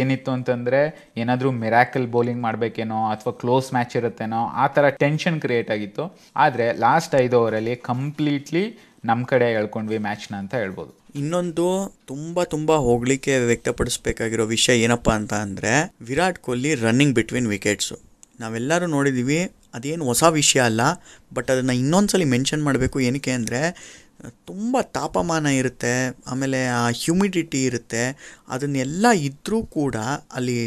ಏನಿತ್ತು 0.00 0.30
ಅಂತಂದರೆ 0.36 0.80
ಏನಾದರೂ 1.16 1.50
ಮಿರಾಕಲ್ 1.62 2.08
ಬೌಲಿಂಗ್ 2.14 2.42
ಮಾಡಬೇಕೇನೋ 2.42 3.00
ಅಥವಾ 3.12 3.32
ಕ್ಲೋಸ್ 3.42 3.68
ಮ್ಯಾಚ್ 3.74 3.94
ಇರುತ್ತೇನೋ 4.00 4.40
ಆ 4.62 4.66
ಥರ 4.76 4.88
ಟೆನ್ಷನ್ 5.02 5.38
ಕ್ರಿಯೇಟ್ 5.44 5.70
ಆಗಿತ್ತು. 5.76 6.04
ಆದರೆ 6.36 6.66
ಲಾಸ್ಟ್ 6.84 7.14
ಐದು 7.22 7.36
ಓವರಲ್ಲಿ 7.40 7.76
ಕಂಪ್ಲೀಟ್ಲಿ 7.90 8.64
ನಮ್ಮ 9.04 9.24
ಕಡೆ 9.32 9.48
ಹೇಳ್ಕೊಂಡ್ವಿ 9.56 9.98
ಮ್ಯಾಚ್ನ 10.06 10.34
ಅಂತ 10.42 10.54
ಹೇಳ್ಬೋದು. 10.62 10.92
ಇನ್ನೊಂದು 11.20 11.66
ತುಂಬ 12.06 12.42
ತುಂಬ 12.54 12.70
ಹೋಗ್ಲಿಕ್ಕೆ 12.86 13.34
ವ್ಯಕ್ತಪಡಿಸ್ಬೇಕಾಗಿರೋ 13.50 14.44
ವಿಷಯ 14.54 14.74
ಏನಪ್ಪ 14.86 15.08
ಅಂತ 15.20 15.34
ಅಂದರೆ 15.44 15.72
Virat 16.08 16.40
Kohli 16.46 16.72
running 16.82 17.14
between 17.18 17.48
wickets 17.54 17.96
ನಾವೆಲ್ಲರೂ 18.40 18.86
ನೋಡಿದ್ದೀವಿ 18.96 19.38
ಅದೇನು 19.74 20.04
ಹೊಸ 20.04 20.24
ವಿಷಯ 20.38 20.60
ಅಲ್ಲ 20.60 20.82
ಬಟ್ 21.36 21.48
ಅದನ್ನು 21.50 21.74
ಇನ್ನೊಂದ್ಸಲಿ 21.82 22.26
ಮೆನ್ಷನ್ 22.34 22.62
ಮಾಡಬೇಕು 22.62 22.98
ಏನಕ್ಕೆ 23.06 23.32
ಅಂದರೆ 23.38 23.60
ತುಂಬ 24.48 24.76
ತಾಪಮಾನ 24.96 25.46
ಇರುತ್ತೆ, 25.60 25.92
ಆಮೇಲೆ 26.30 26.60
ಆ 26.78 26.82
ಹ್ಯುಮಿಡಿಟಿ 27.00 27.60
ಇರುತ್ತೆ, 27.68 28.02
ಅದನ್ನೆಲ್ಲ 28.54 29.06
ಇದ್ದರೂ 29.28 29.58
ಕೂಡ 29.76 29.96
ಅಲ್ಲಿ 30.36 30.58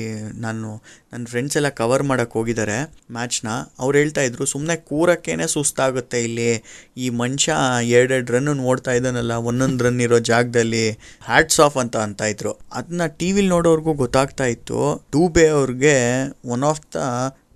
ನಾನು, 0.46 0.70
ನನ್ನ 1.12 1.24
ಫ್ರೆಂಡ್ಸ್ 1.32 1.58
ಎಲ್ಲ 1.60 1.70
ಕವರ್ 1.80 2.04
ಮಾಡೋಕ್ಕೆ 2.10 2.36
ಹೋಗಿದ್ದಾರೆ 2.40 2.78
ಮ್ಯಾಚ್ನ 3.18 3.50
ಅವ್ರು 3.84 3.96
ಹೇಳ್ತಾ 4.02 4.24
ಇದ್ರು 4.28 4.46
ಸುಮ್ಮನೆ 4.54 4.76
ಕೂರಕ್ಕೇನೆ 4.90 5.48
ಸುಸ್ತಾಗುತ್ತೆ 5.56 6.20
ಇಲ್ಲಿ. 6.28 6.52
ಈ 7.04 7.08
ಮನುಷ್ಯ 7.22 7.56
ಎರಡೆರಡು 7.98 8.34
ರನ್ 8.36 8.54
ನೋಡ್ತಾ 8.66 8.94
ಇದ್ದಾನಲ್ಲ, 9.00 9.36
ಒಂದೊಂದು 9.52 9.86
ರನ್ 9.88 10.02
ಇರೋ 10.08 10.20
ಜಾಗದಲ್ಲಿ 10.32 10.86
ಹ್ಯಾಟ್ಸ್ 11.30 11.60
ಆಫ್ 11.68 11.78
ಅಂತ 11.84 11.98
ಅಂತ 12.08 12.22
ಇದ್ರು. 12.36 12.54
ಅದನ್ನ 12.80 13.08
ಟಿ 13.20 13.30
ವಿಲಿ 13.38 13.52
ನೋಡೋರ್ಗೂ 13.56 13.94
ಗೊತ್ತಾಗ್ತಾ 14.06 14.48
ಇತ್ತು. 14.56 14.80
ಡೂಬೆ 15.16 15.48
ಅವ್ರಿಗೆ 15.60 15.98
one 16.56 16.66
of 16.72 16.84
the 16.96 17.04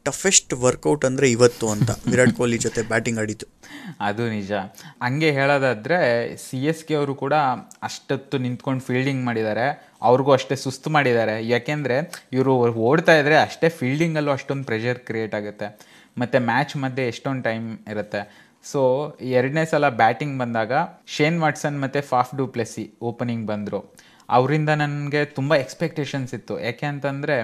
toughest 0.05 0.53
workout 0.53 1.05
ಅಂದರೆ 1.05 1.31
ಇವತ್ತು 1.31 1.65
ಅಂತ. 1.69 1.89
ವಿರಾಟ್ 2.11 2.33
ಕೊಹ್ಲಿ 2.33 2.57
ಜೊತೆ 2.57 2.81
ಬ್ಯಾಟಿಂಗ್ 2.91 3.19
ಆಡಿತು 3.19 3.45
ಅದು 4.01 4.29
ನಿಜ. 4.29 4.51
ಹಂಗೆ 5.01 5.31
ಹೇಳೋದಾದರೆ 5.31 5.97
ಸಿ 6.37 6.59
ಎಸ್ 6.65 6.83
ಕೆ 6.83 6.93
ಅವರು 6.93 7.15
ಕೂಡ 7.15 7.33
ಅಷ್ಟೊತ್ತು 7.83 8.37
ನಿಂತ್ಕೊಂಡು 8.37 8.83
ಫೀಲ್ಡಿಂಗ್ 8.83 9.25
ಮಾಡಿದ್ದಾರೆ. 9.25 9.65
ಅವ್ರಿಗೂ 10.01 10.31
ಅಷ್ಟೇ 10.31 10.55
ಸುಸ್ತು 10.55 10.89
ಮಾಡಿದ್ದಾರೆ. 10.89 11.47
ಯಾಕೆಂದರೆ 11.47 11.97
ಇವರು 12.33 12.53
ಓಡ್ತಾ 12.89 13.15
ಇದ್ದರೆ 13.17 13.37
ಅಷ್ಟೇ 13.37 13.69
ಫೀಲ್ಡಿಂಗಲ್ಲೂ 13.69 14.31
ಅಷ್ಟೊಂದು 14.31 14.65
ಪ್ರೆಷರ್ 14.65 14.99
ಕ್ರಿಯೇಟ್ 14.99 15.35
ಆಗುತ್ತೆ. 15.35 15.69
ಮತ್ತು 16.17 16.39
ಮ್ಯಾಚ್ 16.45 16.77
ಮಧ್ಯೆ 16.77 17.07
ಎಷ್ಟೊಂದು 17.07 17.43
ಟೈಮ್ 17.43 17.77
ಇರುತ್ತೆ. 17.89 18.21
ಸೊ 18.65 18.81
ಎರಡನೇ 19.37 19.65
ಸಲ 19.65 19.89
ಬ್ಯಾಟಿಂಗ್ 19.89 20.39
ಬಂದಾಗ 20.39 20.73
ಶೇನ್ 21.15 21.39
ವಾಟ್ಸನ್ 21.39 21.79
ಮತ್ತು 21.81 22.01
ಫಾಫ್ 22.11 22.35
ಡು 22.37 22.47
ಪ್ಲೆಸಿ 22.47 22.83
ಓಪನಿಂಗ್ 23.01 23.47
ಬಂದರು. 23.47 23.79
ಅವರಿಂದ 24.29 24.69
ನನಗೆ 24.69 25.25
ತುಂಬ 25.25 25.55
ಎಕ್ಸ್ಪೆಕ್ಟೇಷನ್ಸ್ 25.55 26.33
ಇತ್ತು. 26.33 26.59
ಯಾಕೆ 26.59 26.85
ಅಂತಂದರೆ 26.85 27.37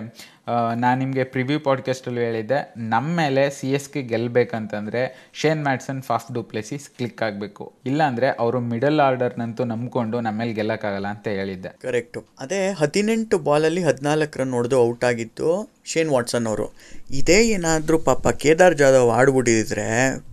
ನಾನು 0.76 0.98
ನಿಮಗೆ 1.00 1.24
ಪ್ರಿವ್ಯೂ 1.24 1.60
ಪಾಡ್ಕಾಸ್ಟಲ್ಲೂ 1.60 2.22
ಹೇಳಿದ್ದೆ. 2.22 2.60
ನಮ್ಮ 2.78 3.10
ಮೇಲೆ 3.16 3.50
C 3.50 3.68
S 3.72 3.90
K 3.90 4.02
ಗೆಲ್ಲಬೇಕಂತಂದರೆ 4.02 5.02
Shane 5.34 5.64
Watson 5.64 6.02
Faf 6.02 6.34
du 6.34 6.44
Plessis 6.44 6.90
click 6.90 7.22
ಆಗಬೇಕು 7.24 7.74
ಇಲ್ಲಾಂದರೆ 7.86 8.30
ಅವರು 8.30 8.60
ಮಿಡಲ್ 8.60 9.00
ಆರ್ಡರ್ನಂತೂ 9.00 9.64
ನಂಬ್ಕೊಂಡು 9.64 10.20
ನಮ್ಮ 10.22 10.38
ಮೇಲೆ 10.38 10.54
ಗೆಲ್ಲಕ್ಕಾಗಲ್ಲ 10.54 11.08
ಅಂತ 11.08 11.28
ಹೇಳಿದ್ದೆ. 11.28 11.72
ಕರೆಕ್ಟು 11.82 12.22
ಅದೇ 12.40 12.62
ಹದಿನೆಂಟು 12.72 13.38
ಬಾಲಲ್ಲಿ 13.40 13.84
ಹದಿನಾಲ್ಕು 13.84 14.40
ರನ್ 14.40 14.52
ಹೊಡೆದು 14.52 14.80
ಔಟ್ 14.88 15.04
ಆಗಿತ್ತು 15.04 15.50
ಶೇನ್ 15.86 16.10
ವಾಟ್ಸನ್ 16.10 16.48
ಅವರು. 16.48 16.68
ಇದೇ 17.12 17.40
ಏನಾದರೂ 17.48 18.00
ಪಾಪ 18.00 18.28
ಕೇದಾರ್ 18.28 18.78
ಜಾಧವ್ 18.78 19.12
ಆಡ್ಬಿಟ್ಟಿದ್ರೆ 19.12 19.88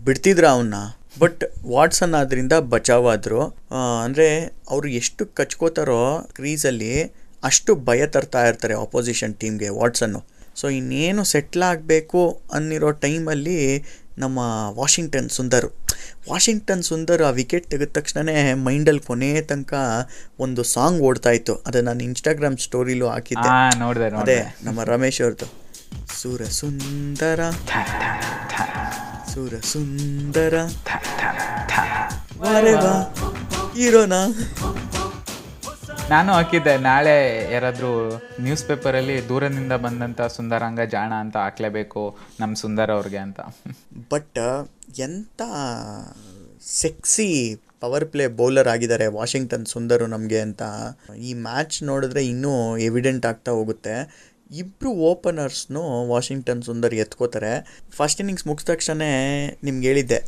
ಬಿಡ್ತಿದ್ರ 0.04 0.46
ಅವನ್ನ 0.46 0.74
ಬಟ್ 1.20 1.42
ವಾಟ್ಸನ್ 1.74 2.14
ಆದ್ರಿಂದ 2.20 2.54
ಬಚಾವಾದ್ರು. 2.72 3.42
ಅಂದರೆ 4.04 4.28
ಅವರು 4.70 4.88
ಎಷ್ಟು 5.00 5.22
ಕಚ್ಕೋತಾರೋ 5.38 6.00
ಕ್ರೀಸಲ್ಲಿ 6.38 6.92
ಅಷ್ಟು 7.44 7.72
ಭಯ 7.88 8.02
ತರ್ತಾ 8.14 8.40
ಇರ್ತಾರೆ 8.48 8.74
ಆಪೋಸಿಷನ್ 8.84 9.34
ಟೀಮ್ಗೆ 9.42 9.68
ವಾಟ್ಸನ್ನು 9.78 10.20
ಸೊ 10.60 10.66
ಇನ್ನೇನು 10.78 11.22
ಸೆಟ್ಲ್ 11.24 11.64
ಆಗಬೇಕು 11.70 12.20
ಅನ್ನಿರೋ 12.52 12.90
ಟೈಮಲ್ಲಿ 13.04 13.58
ನಮ್ಮ 14.18 14.38
ವಾಷಿಂಗ್ಟನ್ 14.78 15.28
ಸುಂದರು. 15.36 15.68
ವಾಷಿಂಗ್ಟನ್ 16.30 16.82
ಸುಂದರ್ 16.82 17.22
ಆ 17.22 17.30
ವಿಕೆಟ್ 17.38 17.66
ತೆಗೆದ 17.72 17.90
ತಕ್ಷಣವೇ 17.98 18.44
ಮೈಂಡಲ್ಲಿ 18.66 19.02
ಕೊನೆ 19.08 19.28
ತನಕ 19.50 19.74
ಒಂದು 20.44 20.62
ಸಾಂಗ್ 20.74 21.02
ಓಡ್ತಾ 21.08 21.32
ಇತ್ತು 21.38 21.54
ಅದು 21.68 21.82
ನಾನು 21.88 22.02
ಇನ್ಸ್ಟಾಗ್ರಾಮ್ 22.08 22.56
ಸ್ಟೋರಿಲೂ 22.66 23.08
ಹಾಕಿದ್ದೆ. 23.14 23.50
ಅದೇ 24.22 24.38
ನಮ್ಮ 24.68 24.84
ರಮೇಶ್ 24.92 25.20
ಅವ್ರದ್ದು 25.22 25.48
ಸೂರ 26.20 26.42
ಸುಂದರ. 26.60 27.40
ಸುರ 29.36 29.56
ಸುಂದರ 29.70 30.54
ಹೀರೋನಾ 33.76 34.20
ನಾನು 36.12 36.30
ಹಾಕಿದ್ದೆ 36.32 36.74
ನಾಳೆ 36.86 37.16
ಯಾರಾದರೂ 37.54 37.90
ನ್ಯೂಸ್ 38.44 38.64
ಪೇಪರಲ್ಲಿ 38.68 39.16
ದೂರದಿಂದ 39.28 39.74
ಬಂದಂಥ 39.86 40.20
ಸುಂದರಾಂಗ 40.36 40.84
ಜಾಣ 40.94 41.12
ಅಂತ 41.24 41.36
ಹಾಕ್ಲೇಬೇಕು 41.36 42.02
ನಮ್ಮ 42.40 42.54
ಸುಂದರ 42.62 42.88
ಅವ್ರಿಗೆ 42.98 43.20
ಅಂತ. 43.26 43.40
ಬಟ್ 44.12 44.40
ಎಂಥ 44.98 45.40
ಸೆಕ್ಸಿ 46.82 47.28
ಪವರ್ 47.80 48.06
ಪ್ಲೇ 48.14 48.26
ಬೌಲರ್ 48.40 48.70
ಆಗಿದ್ದಾರೆ 48.74 49.06
ವಾಷಿಂಗ್ಟನ್ 49.18 49.66
ಸುಂದರು 49.66 50.06
ನಮಗೆ 50.06 50.40
ಅಂತ. 50.40 50.62
ಈ 51.28 51.32
ಮ್ಯಾಚ್ 51.46 51.78
ನೋಡಿದ್ರೆ 51.82 52.24
ಇನ್ನೂ 52.32 52.54
ಎವಿಡೆಂಟ್ 52.88 53.26
ಆಗ್ತಾ 53.26 53.52
ಹೋಗುತ್ತೆ. 53.52 53.96
ಇಬ್ಬರು 54.50 54.90
ಓಪನರ್ಸ್ನು 54.90 56.08
ವಾಷಿಂಗ್ಟನ್ 56.08 56.62
ಸುಂದರ್ 56.62 56.94
ಎತ್ಕೋತಾರೆ. 56.94 57.82
ಫಸ್ಟ್ 57.90 58.20
ಇನ್ನಿಂಗ್ಸ್ 58.20 58.46
ಮುಗಿದ 58.46 58.66
ತಕ್ಷಣ 58.66 59.02
ನಿಮ್ಗೆ 59.64 59.88
ಹೇಳಿದ್ದೆ 59.88 60.22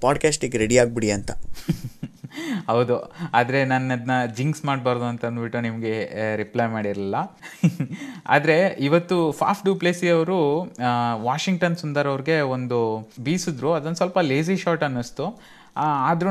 ಪಾಡ್ಕಾಸ್ಟಿಗೆ 0.00 0.58
ರೆಡಿ 0.58 0.78
ಆಗಿಬಿಡಿ 0.78 1.10
ಅಂತ. 1.10 1.30
ಹೌದು. 2.66 3.12
ಆದರೆ 3.34 3.64
ನಾನು 3.64 3.92
ಅದನ್ನ 3.92 4.26
ಜಿಂಕ್ಸ್ 4.36 4.64
ಮಾಡಬಾರ್ದು 4.64 5.04
ಅಂತ 5.04 5.24
ಅಂದ್ಬಿಟ್ಟು 5.24 5.60
ನಿಮಗೆ 5.60 6.10
ರಿಪ್ಲೈ 6.36 6.66
ಮಾಡಿರಲಿಲ್ಲ. 6.66 7.38
ಆದರೆ 8.26 8.76
ಇವತ್ತು 8.78 9.32
ಫಾಫ್ 9.32 9.64
ಡು 9.64 9.74
ಪ್ಲೇಸಿ 9.74 10.08
ಅವರು 10.08 10.60
ವಾಷಿಂಗ್ಟನ್ 11.12 11.76
ಸುಂದರ್ 11.76 12.08
ಅವ್ರಿಗೆ 12.08 12.40
ಒಂದು 12.40 13.10
ಬೀಸಿದ್ರು. 13.20 13.72
ಅದೊಂದು 13.72 13.96
ಸ್ವಲ್ಪ 13.96 14.18
ಲೇಸಿ 14.18 14.56
ಶಾಟ್ 14.56 14.82
ಅನ್ನಿಸ್ತು. 14.82 15.40
ಆದ್ರೂ 15.76 16.28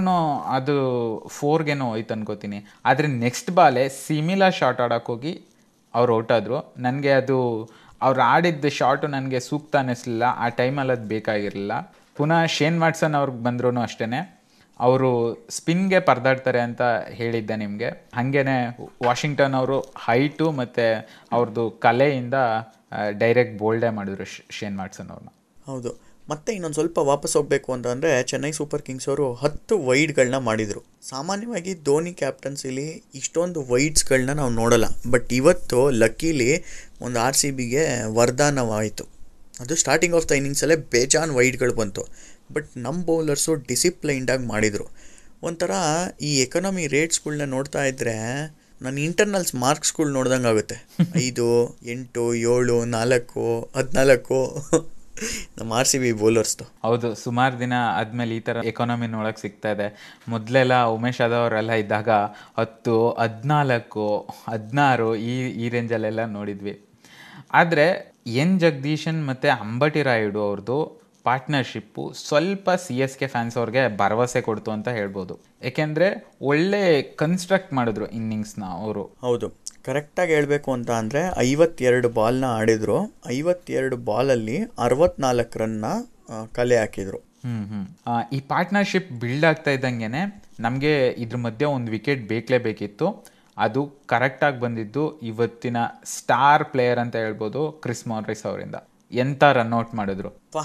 ಅದು 0.52 1.28
ಫೋರ್ಗೇನೋ 1.28 1.86
ಹೋಯ್ತು 1.86 2.14
ಅನ್ಕೋತೀನಿ. 2.14 2.66
ಆದರೆ 2.86 3.08
ನೆಕ್ಸ್ಟ್ 3.08 3.52
ಬಾಲೆ 3.52 3.90
ಸಿಮಿಲಾ 3.90 4.50
ಶಾಟ್ 4.50 4.82
ಆಡೋಕ್ಕೋಗಿ 4.82 5.42
ಅವ್ರು 5.98 6.12
ಔಟಾದ್ರು 6.20 6.58
ನನಗೆ 6.78 7.12
ಅದು 7.22 7.38
ಅವ್ರು 8.06 8.22
ಆಡಿದ್ದ 8.32 8.70
ಶಾಟು 8.80 9.06
ನನಗೆ 9.16 9.40
ಸೂಕ್ತ 9.50 9.76
ಅನ್ನಿಸ್ಲಿಲ್ಲ. 9.82 10.24
ಆ 10.44 10.48
ಟೈಮಲ್ಲಿ 10.60 10.94
ಅದು 10.96 11.08
ಬೇಕಾಗಿರಲಿಲ್ಲ. 11.14 11.74
ಪುನಃ 12.18 12.42
ಶೇನ್ 12.56 12.80
ವಾಟ್ಸನ್ 12.82 13.16
ಅವ್ರಿಗೆ 13.20 13.42
ಬಂದ್ರೂ 13.44 13.70
ಅಷ್ಟೇ 13.82 14.20
ಅವರು 14.80 15.10
ಸ್ಪಿನ್ಗೆ 15.50 16.00
ಪರದಾಡ್ತಾರೆ 16.10 16.60
ಅಂತ 16.68 16.82
ಹೇಳಿದ್ದೆ 17.20 17.56
ನಿಮಗೆ. 17.56 17.90
ಹಾಗೇ 18.18 18.42
ವಾಷಿಂಗ್ಟನ್ 19.08 19.56
ಅವರು 19.62 19.78
ಹೈಟು 20.06 20.48
ಮತ್ತು 20.60 20.86
ಅವ್ರದ್ದು 21.36 21.64
ಕಲೆಯಿಂದ 21.86 22.40
ಡೈರೆಕ್ಟ್ 23.24 23.56
ಬೋಲ್ಡೇ 23.62 23.90
ಮಾಡಿದ್ರು 23.98 24.28
ಶೇನ್ 24.58 24.78
ವಾಟ್ಸನ್ 24.82 25.10
ಅವ್ರನ್ನ 25.14 25.32
ಹೌದು. 25.72 25.92
ಮತ್ತೆ 26.30 26.54
ಇನ್ನೊಂದು 26.54 26.74
ಸ್ವಲ್ಪ 26.74 26.98
ವಾಪಸ್ 26.98 27.38
ಹೋಗಬೇಕು 27.38 27.74
ಅಂತಂದರೆ 27.74 28.24
ಚೆನ್ನೈ 28.24 28.52
ಸೂಪರ್ 28.52 28.82
ಕಿಂಗ್ಸ್ 28.82 29.10
ಅವರು 29.10 29.34
ಹತ್ತು 29.34 29.80
ವೈಡ್ಗಳನ್ನ 29.80 30.38
ಮಾಡಿದರು. 30.38 30.84
ಸಾಮಾನ್ಯವಾಗಿ 31.10 31.74
ಧೋನಿ 31.84 32.14
ಕ್ಯಾಪ್ಟನ್ಸಿಲಿ 32.14 33.04
ಇಷ್ಟೊಂದು 33.16 33.64
ವೈಡ್ಸ್ಗಳನ್ನ 33.64 34.34
ನಾವು 34.34 34.50
ನೋಡೋಲ್ಲ. 34.50 34.86
ಬಟ್ 35.12 35.34
ಇವತ್ತು 35.34 35.90
ಲಕ್ಕೀಲಿ 35.90 36.64
ಒಂದು 37.02 37.20
ಆರ್ 37.20 37.36
ಸಿ 37.36 37.52
ಬಿಗೆ 37.52 38.14
ವರದಾನವಾಯಿತು. 38.14 39.06
ಅದು 39.60 39.76
ಸ್ಟಾರ್ಟಿಂಗ್ 39.76 40.16
ಆಫ್ 40.16 40.30
ದ 40.30 40.32
ಇನ್ನಿಂಗ್ಸಲ್ಲೇ 40.32 40.76
ಬೇಜಾನ್ 40.76 41.32
ವೈಡ್ಗಳು 41.32 41.74
ಬಂತು. 41.74 42.06
ಬಟ್ 42.54 42.70
ನಮ್ಮ 42.78 43.06
ಬೌಲರ್ಸು 43.06 43.56
ಡಿಸಿಪ್ಲೈನ್ಡಾಗಿ 43.56 44.46
ಮಾಡಿದರು. 44.48 44.88
ಒಂಥರ 45.44 45.72
ಈ 46.22 46.40
ಎಕನಾಮಿ 46.40 46.88
ರೇಟ್ಸ್ಗಳನ್ನ 46.88 47.44
ನೋಡ್ತಾ 47.44 47.84
ಇದ್ದರೆ 47.86 48.16
ನನ್ನ 48.82 48.98
ಇಂಟರ್ನಲ್ಸ್ 48.98 49.56
ಮಾರ್ಕ್ಸ್ಗಳು 49.56 50.10
ನೋಡ್ದಂಗೆ 50.10 50.48
ಆಗುತ್ತೆ 50.48 50.76
ಐದು, 51.16 51.78
ಎಂಟು, 51.86 52.36
ಏಳು, 52.36 52.86
ನಾಲ್ಕು, 52.86 53.70
ಹದಿನಾಲ್ಕು. 53.76 54.97
ನಮ್ಮ 55.58 55.78
ಆರ್ 55.80 55.90
ಸಿ 55.92 55.98
ಬಿ 56.04 56.12
ಬೌಲರ್ಸ್ದು 56.22 56.66
ಹೌದು 56.86 57.08
ಸುಮಾರು 57.24 57.56
ದಿನ 57.62 57.76
ಆದ್ಮೇಲೆ 58.00 58.34
ಈ 58.40 58.42
ಥರ 58.48 58.64
ಎಕಾನಮಿ 58.72 59.08
ನೋಡೋಕೆ 59.16 59.42
ಸಿಗ್ತಾ 59.46 59.70
ಇದೆ. 59.76 59.88
ಮೊದಲೆಲ್ಲ 60.34 60.76
ಉಮೇಶ್ 60.96 61.22
ಯಾದವ್ 61.24 61.44
ಅವರೆಲ್ಲ 61.46 61.74
ಇದ್ದಾಗ 61.84 62.10
ಹತ್ತು 62.60 62.96
ಹದಿನಾಲ್ಕು 63.24 64.06
ಹದಿನಾರು 64.50 65.10
ಈ 65.30 65.34
ಈ 65.64 65.68
ರೇಂಜಲ್ಲೆಲ್ಲ 65.76 66.26
ನೋಡಿದ್ವಿ. 66.38 66.76
ಆದರೆ 67.62 67.88
ಎನ್ 68.44 68.56
ಜಗದೀಶನ್ 68.64 69.20
ಮತ್ತು 69.30 69.50
ಅಂಬಟಿ 69.66 70.02
ರಾಯುಡು 70.10 70.42
ಅವ್ರದ್ದು 70.48 70.78
ಪಾರ್ಟ್ನರ್ಶಿಪ್ಪು 71.28 72.04
ಸ್ವಲ್ಪ 72.28 72.70
ಸಿ 72.84 72.96
ಎಸ್ 73.06 73.16
ಕೆ 73.20 73.28
ಫ್ಯಾನ್ಸ್ 73.34 73.56
ಅವ್ರಿಗೆ 73.62 73.82
ಭರವಸೆ 74.02 74.42
ಕೊಡ್ತು 74.48 74.70
ಅಂತ 74.76 74.90
ಹೇಳ್ಬೋದು. 74.98 75.34
ಏಕೆಂದರೆ 75.70 76.08
ಒಳ್ಳೆ 76.52 76.82
ಕನ್ಸ್ಟ್ರಕ್ಟ್ 77.22 77.72
ಮಾಡಿದ್ರು 77.80 78.06
ಇನ್ನಿಂಗ್ಸ್ನ 78.20 78.64
ಅವರು. 78.78 79.04
ಹೌದು. 79.26 79.48
ಕರೆಕ್ಟಾಗಿ 79.88 80.32
ಹೇಳಬೇಕು 80.38 80.70
ಅಂತ 80.78 80.92
ಅಂದರೆ 81.02 81.22
ಐವತ್ತೆರಡು 81.44 82.10
ಬಾಲ್ನ 82.18 82.46
ಆಡಿದರು. 82.60 82.98
ಐವತ್ತೆರಡು 83.38 83.98
ಬಾಲಲ್ಲಿ 84.10 84.58
ಅರವತ್ನಾಲ್ಕು 84.86 85.60
ರನ್ನ 85.62 85.86
ಕಲೆ 86.58 86.78
ಹಾಕಿದರು. 86.82 87.20
ಹ್ಞೂ 87.46 87.64
ಹ್ಞೂ 87.72 87.82
ಈ 88.36 88.40
ಪಾರ್ಟ್ನರ್ಶಿಪ್ 88.52 89.10
ಬಿಲ್ಡ್ 89.22 89.48
ಆಗ್ತಾ 89.50 89.72
ಇದ್ದಂಗೆ 89.78 90.08
ನಮಗೆ 90.66 90.94
ಇದ್ರ 91.24 91.38
ಮಧ್ಯೆ 91.46 91.66
ಒಂದು 91.76 91.90
ವಿಕೆಟ್ 91.96 92.24
ಬೇಕೇಬೇಕಿತ್ತು 92.32 93.08
ಅದು 93.58 93.82
ಕರೆಕ್ಟಾಗಿ 94.12 94.58
ಬಂದಿದ್ದು 94.64 95.04
ಇವತ್ತಿನ 95.30 95.78
ಸ್ಟಾರ್ 96.16 96.64
ಪ್ಲೇಯರ್ 96.72 97.00
ಅಂತ 97.04 97.16
ಹೇಳ್ಬೋದು 97.24 97.62
ಕ್ರಿಸ್ 97.84 98.04
ಮಾರ್ರಿಸ್ 98.12 98.44
ಅವರಿಂದ. 98.50 98.78
ಎಂಥ 99.12 99.44
ರನ್ಔಟ್ 99.58 99.94
ಮಾಡಿದ್ರು? 100.00 100.30
ಪಾ 100.56 100.64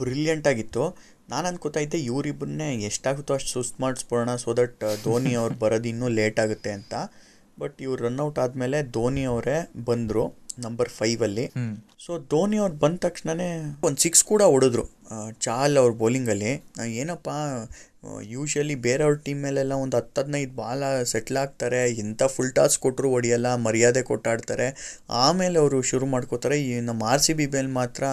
ಬ್ರಿಲಿಯಂಟ್ 0.00 0.46
ಆಗಿತ್ತು. 0.50 0.84
ನಾನು 1.32 1.44
ಅನ್ಕೋತಾ 1.50 1.80
ಇದ್ದೆ 1.84 1.98
ಇವರಿಬ್ಬರನ್ನೇ 2.08 2.68
ಎಷ್ಟಾಗುತ್ತೋ 2.88 3.34
ಅಷ್ಟು 3.38 3.50
ಸುಸ್ತು 3.56 3.78
ಮಾಡಿಸ್ಬೋಣ 3.82 4.34
ಸೊ 4.42 4.52
ದಟ್ 4.60 4.82
ಧೋನಿ 5.04 5.32
ಅವ್ರು 5.42 5.54
ಬರೋದು 5.62 5.88
ಇನ್ನೂ 5.92 6.08
ಲೇಟ್ 6.18 6.40
ಆಗುತ್ತೆ 6.44 6.72
ಅಂತ. 6.78 6.94
ಬಟ್ 7.58 7.76
ಇವ್ರು 7.86 8.00
ರನ್ಔಟ್ 8.06 8.38
ಆದಮೇಲೆ 8.44 8.78
ಧೋನಿ 8.96 9.24
ಅವರೇ 9.32 9.58
ಬಂದರು 9.88 10.24
ನಂಬರ್ 10.64 10.90
ಫೈವಲ್ಲಿ 10.98 11.44
ಅಲ್ಲಿ. 11.58 11.70
ಸೊ 12.04 12.12
ಧೋನಿ 12.32 12.56
ಅವ್ರು 12.62 12.76
ಬಂದ 12.82 12.96
ತಕ್ಷಣನೇ 13.04 13.48
ಒಂದು 13.86 14.00
ಸಿಕ್ಸ್ 14.04 14.22
ಕೂಡ 14.30 14.42
ಹೊಡೆದ್ರು. 14.52 14.84
ಚಾಲ್ 15.44 15.74
ಅವ್ರ 15.80 15.92
ಬೌಲಿಂಗಲ್ಲಿ 16.02 16.52
ಏನಪ್ಪ 17.02 17.28
ಯೂಶಲಿ 18.32 18.74
ಬೇರೆಯವ್ರ 18.86 19.16
ಟೀಮ್ 19.26 19.40
ಮೇಲೆಲ್ಲ 19.46 19.74
ಒಂದು 19.82 19.94
ಹತ್ತು 19.98 20.20
ಹದಿನೈದು 20.20 20.52
ಬಾಲ 20.60 20.82
ಸೆಟ್ಲ್ 21.12 21.38
ಆಗ್ತಾರೆ. 21.42 21.80
ಎಂಥ 22.02 22.22
ಫುಲ್ 22.34 22.52
ಟಾಸ್ 22.56 22.76
ಕೊಟ್ಟರು 22.84 23.08
ಹೊಡಿಯಲ್ಲ 23.14 23.48
ಮರ್ಯಾದೆ 23.66 24.02
ಕೊಟ್ಟಾಡ್ತಾರೆ. 24.10 24.66
ಆಮೇಲೆ 25.22 25.58
ಅವರು 25.62 25.78
ಶುರು 25.90 26.08
ಮಾಡ್ಕೋತಾರೆ 26.14 26.58
ಈ 26.64 26.74
ನಮ್ಮ 26.88 27.08
ಆರ್ 27.12 27.22
ಸಿ 27.26 27.34
ಬಿ 27.38 27.46
ಮೇಲೆ 27.54 27.72
ಮಾತ್ರ 27.80 28.04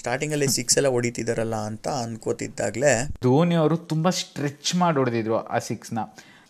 ಸ್ಟಾರ್ಟಿಂಗಲ್ಲಿ 0.00 0.48
ಸಿಕ್ಸ್ 0.58 0.78
ಎಲ್ಲ 0.82 0.90
ಹೊಡಿತಿದಾರಲ್ಲ 0.96 1.58
ಅಂತ 1.70 1.88
ಅನ್ಕೋತಿದ್ದಾಗಲೇ 2.06 2.94
ಧೋನಿ 3.26 3.58
ಅವರು 3.62 3.78
ತುಂಬ 3.92 4.08
ಸ್ಟ್ರೆಚ್ 4.22 4.72
ಮಾಡಿ 4.82 4.98
ಹೊಡೆದಿದ್ರು 5.02 5.38
ಆ 5.56 5.60
ಸಿಕ್ಸ್ನ 5.68 6.04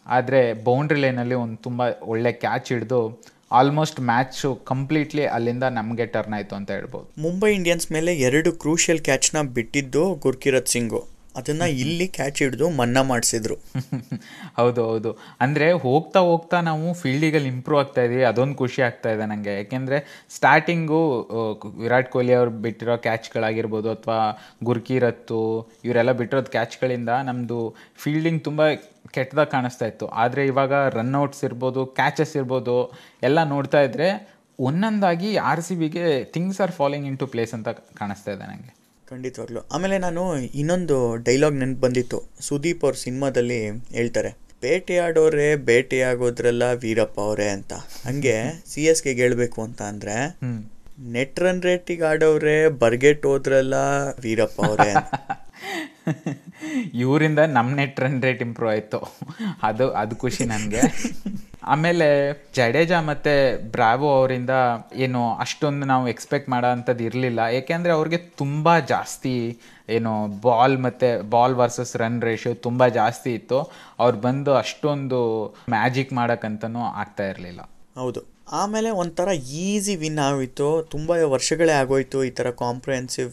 ಆದರೆ 0.06 0.40
ಬೌಂಡ್ರಿ 0.66 1.00
ಲೈನಲ್ಲಿ 1.00 1.38
ಒಂದು 1.44 1.58
ತುಂಬ 1.62 1.80
ಒಳ್ಳೆ 2.02 2.32
ಕ್ಯಾಚ್ 2.44 2.70
ಹಿಡಿದು 2.72 3.00
ಆಲ್ಮೋಸ್ಟ್ 3.52 4.00
ಮ್ಯಾಚು 4.00 4.48
ಕಂಪ್ಲೀಟ್ಲಿ 4.64 5.26
ಅಲ್ಲಿಂದ 5.26 5.64
ನಮಗೆ 5.78 6.06
ಟರ್ನ್ 6.06 6.34
ಆಯಿತು 6.34 6.54
ಅಂತ 6.56 6.70
ಹೇಳ್ಬೋದು. 6.70 7.06
ಮುಂಬೈ 7.18 7.50
ಇಂಡಿಯನ್ಸ್ 7.54 7.86
ಮೇಲೆ 7.92 8.12
ಎರಡು 8.28 8.52
ಕ್ರೂಷಿಯಲ್ 8.52 9.04
ಕ್ಯಾಚ್ನ 9.08 9.42
ಬಿಟ್ಟಿದ್ದು 9.56 10.02
ಗುರ್ಕಿರತ್ 10.24 10.72
ಸಿಂಗು. 10.74 11.02
ಅದನ್ನು 11.36 11.66
ಇಲ್ಲಿ 11.82 12.06
ಕ್ಯಾಚ್ 12.08 12.38
ಹಿಡಿದು 12.42 12.66
ಮನ್ನಾ 12.70 13.02
ಮಾಡಿಸಿದ್ರು. 13.02 13.56
ಹೌದು 14.58 14.82
ಹೌದು. 14.90 15.10
ಅಂದರೆ 15.40 15.66
ಹೋಗ್ತಾ 15.84 16.20
ಹೋಗ್ತಾ 16.20 16.60
ನಾವು 16.60 16.92
ಫೀಲ್ಡಿಗಲ್ಲಿ 16.92 17.50
ಇಂಪ್ರೂವ್ 17.54 17.80
ಆಗ್ತಾ 17.80 18.02
ಇದ್ದೀವಿ 18.02 18.24
ಅದೊಂದು 18.24 18.54
ಖುಷಿ 18.54 18.80
ಆಗ್ತಾ 18.82 19.10
ಇದೆ 19.10 19.24
ನನಗೆ 19.26 19.54
ಯಾಕೆಂದರೆ 19.56 19.98
ಸ್ಟಾರ್ಟಿಂಗು 20.30 21.00
ವಿರಾಟ್ 21.82 22.08
ಕೊಹ್ಲಿ 22.10 22.34
ಅವ್ರು 22.34 22.52
ಬಿಟ್ಟಿರೋ 22.64 22.96
ಕ್ಯಾಚ್ಗಳಾಗಿರ್ಬೋದು 22.96 23.90
ಅಥವಾ 23.90 24.18
ಗುರ್ಕಿರತ್ತು 24.62 25.40
ಇವರೆಲ್ಲ 25.84 26.12
ಬಿಟ್ಟಿರೋದು 26.12 26.50
ಕ್ಯಾಚ್ಗಳಿಂದ 26.50 27.10
ನಮ್ಮದು 27.24 27.60
ಫೀಲ್ಡಿಂಗ್ 27.98 28.42
ತುಂಬ 28.44 28.60
ಕೆಟ್ಟದಾಗಿ 29.16 29.50
ಕಾಣಿಸ್ತಾ 29.56 29.86
ಇತ್ತು. 29.90 30.06
ಆದರೆ 30.22 30.42
ಇವಾಗ 30.52 30.72
ರನ್ಔಟ್ಸ್ 30.96 31.42
ಇರ್ಬೋದು 31.48 31.82
ಕ್ಯಾಚಸ್ 31.98 32.34
ಇರ್ಬೋದು 32.40 32.76
ಎಲ್ಲ 33.28 33.38
ನೋಡ್ತಾ 33.52 33.80
ಇದ್ರೆ 33.88 34.08
ಒಂದೊಂದಾಗಿ 34.58 35.30
ಆರ್ 35.50 35.62
ಸಿ 35.66 35.74
ಬಿಗೆ 35.80 36.04
things 36.34 36.60
are 36.64 36.74
following 36.78 37.06
in 37.10 37.18
to 37.22 37.28
place 37.32 37.52
ಅಂತ 37.58 37.68
ಕಾಣಿಸ್ತಾ 38.00 38.30
ಇದೆ 38.34 38.44
ನನಗೆ 38.46 38.72
ಖಂಡಿತವಾಗ್ಲು. 39.08 39.60
ಆಮೇಲೆ 39.74 39.96
ನಾನು 40.04 40.22
ಇನ್ನೊಂದು 40.60 40.96
ಡೈಲಾಗ್ 41.26 41.58
ನೆನಪು 41.60 41.82
ಬಂದಿತ್ತು 41.84 42.18
ಸುದೀಪ್ 42.46 42.84
ಅವ್ರ 42.86 42.96
ಸಿನಿಮಾದಲ್ಲಿ 43.04 43.58
ಹೇಳ್ತಾರೆ 43.98 44.30
ಬೇಟೆಯಾಡೋರೇ 44.62 45.48
ಬೇಟೆಯಾಗೋದ್ರಲ್ಲ 45.68 46.64
ವೀರಪ್ಪ 46.84 47.18
ಅವರೇ 47.26 47.48
ಅಂತ. 47.56 47.72
ಹಂಗೆ 48.06 48.36
ಸಿ 48.70 48.82
ಎಸ್ಗೆ 48.92 49.12
ಹೇಳ್ಬೇಕು 49.20 49.58
ಅಂತ 49.66 49.80
ಅಂದ್ರೆ 49.92 50.16
ನೆಟ್ 51.14 51.38
ರನ್ 51.44 51.62
ರೇಟಿಗೆ 51.68 52.04
ಆಡೋರೆ 52.10 52.56
ಬರ್ಗೆಟ್ 52.82 53.26
ಹೋದ್ರಲ್ಲ 53.30 53.74
ವೀರಪ್ಪ 54.24 54.60
ಅವರೇ 54.70 54.92
ಇವರಿಂದ 56.94 57.38
ನಮ್ಮ 57.38 57.74
ನೆಟ್ 57.74 58.00
ರನ್ 58.00 58.22
ರೇಟ್ 58.22 58.42
ಇಂಪ್ರೂವ್ 58.42 58.70
ಆಯಿತು. 58.70 59.16
ಅದು 59.62 59.90
ಅದು 59.90 60.16
ಖುಷಿ 60.16 60.44
ನನಗೆ. 60.44 60.82
ಆಮೇಲೆ 61.64 62.32
ಜಡೇಜಾ 62.54 63.00
ಮತ್ತು 63.00 63.62
ಬ್ರಾವೋ 63.70 64.18
ಅವರಿಂದ 64.18 64.50
ಏನು 64.94 65.34
ಅಷ್ಟೊಂದು 65.34 65.86
ನಾವು 65.86 66.08
ಎಕ್ಸ್ಪೆಕ್ಟ್ 66.08 66.48
ಮಾಡೋ 66.48 66.66
ಅಂಥದ್ದು 66.66 67.04
ಇರಲಿಲ್ಲ. 67.04 67.40
ಏಕೆಂದರೆ 67.40 67.92
ಅವ್ರಿಗೆ 67.92 68.16
ತುಂಬ 68.16 68.78
ಜಾಸ್ತಿ 68.78 69.60
ಏನು 69.88 70.40
ಬಾಲ್ 70.40 70.78
ಮತ್ತು 70.78 71.30
ಬಾಲ್ 71.30 71.54
ವರ್ಸಸ್ 71.54 71.96
ರನ್ 71.96 72.22
ರೇಷಿಯೋ 72.22 72.54
ತುಂಬ 72.54 72.86
ಜಾಸ್ತಿ 72.86 73.34
ಇತ್ತು. 73.34 73.72
ಅವ್ರು 73.98 74.16
ಬಂದು 74.16 74.54
ಅಷ್ಟೊಂದು 74.54 75.46
ಮ್ಯಾಜಿಕ್ 75.68 76.12
ಮಾಡೋಕ್ಕಂತನೂ 76.12 76.80
ಆಗ್ತಾ 76.80 77.24
ಇರಲಿಲ್ಲ. 77.24 77.60
ಹೌದು. 77.96 78.35
ಆಮೇಲೆ 78.46 78.90
ಒಂಥರ 79.02 79.28
ಈಸಿ 79.60 79.94
ವಿನ್ 80.02 80.18
ಆಗೋಯ್ತು. 80.26 80.66
ತುಂಬ 80.92 81.10
ವರ್ಷಗಳೇ 81.32 81.72
ಆಗೋಯ್ತು 81.72 82.18
ಈ 82.24 82.30
ಥರ 82.30 82.50
ಕಾಂಪ್ರಹೆನ್ಸಿವ್ 82.50 83.32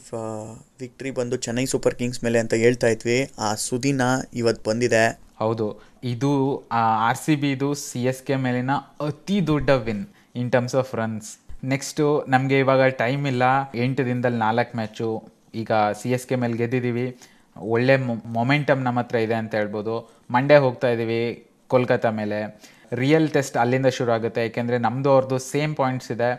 ವಿಕ್ಟ್ರಿ 0.82 1.12
ಬಂದು 1.20 1.36
ಚೆನ್ನೈ 1.46 1.66
ಸೂಪರ್ 1.74 1.96
ಕಿಂಗ್ಸ್ 2.00 2.24
ಮೇಲೆ 2.24 2.40
ಅಂತ 2.44 2.56
ಹೇಳ್ತಾ 2.64 2.88
ಇದ್ವಿ. 2.88 3.18
ಆ 3.40 3.50
ಸುದಿನ 3.66 4.02
ಇವತ್ತು 4.42 4.64
ಬಂದಿದೆ. 4.70 5.04
ಹೌದು. 5.44 5.68
ಇದು 6.14 6.32
ಆರ್ 6.80 7.18
ಸಿ 7.18 7.36
ಬಿದು 7.44 7.70
ಸಿ 7.84 8.02
ಎಸ್ 8.12 8.24
ಕೆ 8.24 8.36
ಮೇಲಿನ 8.46 8.74
ಅತಿ 9.10 9.48
ದೊಡ್ಡ 9.52 9.70
win 9.86 10.04
in 10.42 10.52
terms 10.56 10.76
of 10.82 10.96
runs 10.96 11.30
next 11.74 12.26
ನಮಗೆ 12.28 12.60
ಇವಾಗ 12.60 12.88
ಟೈಮ್ 13.04 13.24
ಇಲ್ಲ. 13.28 13.44
ಎಂಟು 13.86 14.06
ದಿನದಲ್ಲಿ 14.06 14.40
ನಾಲ್ಕು 14.48 14.78
ಮ್ಯಾಚು 14.78 15.10
ಈಗ 15.56 15.72
ಸಿ 16.02 16.12
ಎಸ್ 16.12 16.28
ಕೆ 16.28 16.36
ಮೇಲೆ 16.36 16.58
ಗೆದ್ದಿದ್ದೀವಿ 16.58 17.08
ಒಳ್ಳೆ 17.58 17.96
ಮೊಮೆಂಟಮ್ 18.38 18.82
ನಮ್ಮ 18.84 19.00
ಹತ್ರ 19.00 19.16
ಇದೆ 19.16 19.34
ಅಂತ 19.34 19.54
ಹೇಳ್ಬೋದು. 19.56 19.96
ಮಂಡೇ 20.32 20.56
ಹೋಗ್ತಾ 20.56 20.90
ಇದ್ದೀವಿ 20.90 21.22
ಕೋಲ್ಕತ್ತಾ 21.68 22.10
ಮೇಲೆ. 22.22 22.40
ರಿಯಲ್ 23.02 23.30
ಟೆಸ್ಟ್ 23.30 23.58
ಅಲ್ಲಿಂದ 23.58 23.88
ಶುರು 23.88 24.12
ಆಗುತ್ತೆ. 24.12 24.42
ಯಾಕೆಂದರೆ 24.42 24.78
ನಮ್ಮದು 24.78 25.10
ಅವ್ರದ್ದು 25.10 25.38
ಸೇಮ್ 25.52 25.76
ಪಾಯಿಂಟ್ಸ್ 25.76 26.12
ಇದೆ. 26.12 26.30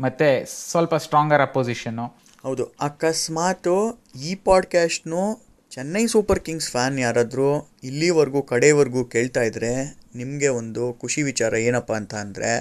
ಮತ್ತು 0.00 0.28
ಸ್ವಲ್ಪ 0.70 0.94
ಸ್ಟ್ರಾಂಗರ್ 0.94 1.42
ಅಪೋಸಿಷನ್ನು 1.42 2.06
ಹೌದು. 2.42 2.64
ಅಕಸ್ಮಾತು 2.80 3.76
ಈ 4.24 4.34
ಪಾಡ್ಕ್ಯಾಸ್ಟ್ನು 4.34 5.22
ಚೆನ್ನೈ 5.70 6.06
ಸೂಪರ್ 6.06 6.40
ಕಿಂಗ್ಸ್ 6.40 6.70
ಫ್ಯಾನ್ 6.70 6.98
ಯಾರಾದರೂ 6.98 7.48
ಇಲ್ಲಿವರೆಗೂ, 7.84 8.42
ಕಡೆವರೆಗೂ 8.42 9.04
ಕೇಳ್ತಾ 9.04 9.42
ಇದ್ದರೆ 9.42 9.72
ನಿಮಗೆ 10.14 10.48
ಒಂದು 10.48 10.92
ಖುಷಿ 10.92 11.22
ವಿಚಾರ 11.22 11.54
ಏನಪ್ಪ 11.54 11.92
ಅಂತ 11.92 12.14
ಅಂದರೆ 12.14 12.52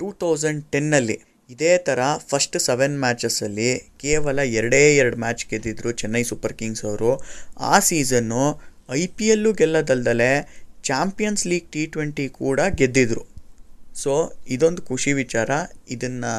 ಟೂ 0.00 0.12
ತೌಸಂಡ್ 0.12 0.64
ಟೆನ್ನಲ್ಲಿ 0.64 1.16
ಇದೇ 1.50 1.78
ಥರ 1.78 1.98
ಫಸ್ಟ್ 2.28 2.58
ಸೆವೆನ್ 2.58 2.98
ಮ್ಯಾಚಸ್ಸಲ್ಲಿ 2.98 3.70
ಕೇವಲ 3.98 4.38
ಎರಡೇ 4.38 4.96
ಎರಡು 4.96 5.16
ಮ್ಯಾಚ್ 5.16 5.46
ಗೆದ್ದಿದ್ರು 5.46 5.92
ಚೆನ್ನೈ 5.92 6.22
ಸೂಪರ್ 6.22 6.54
ಕಿಂಗ್ಸ್ 6.54 6.84
ಅವರು. 6.84 7.10
ಆ 7.60 7.78
ಸೀಸನ್ನು 7.78 8.42
ಐ 8.94 9.06
ಪಿ 9.06 9.26
ಎಲ್ಲು 9.26 9.52
ಗೆಲ್ಲದಲ್ದಲೆ 9.52 10.30
ಚಾಂಪಿಯನ್ಸ್ 10.88 11.44
ಲೀಗ್ 11.50 11.68
ಟಿ 11.74 11.82
ಟ್ವೆಂಟಿ 11.94 12.26
ಕೂಡ 12.40 12.60
ಗೆದ್ದಿದ್ರು. 12.80 13.22
ಸೊ 14.02 14.12
ಇದೊಂದು 14.54 14.80
ಖುಷಿ 14.90 15.12
ವಿಚಾರ. 15.22 15.50
ಇದನ್ನು 15.94 16.32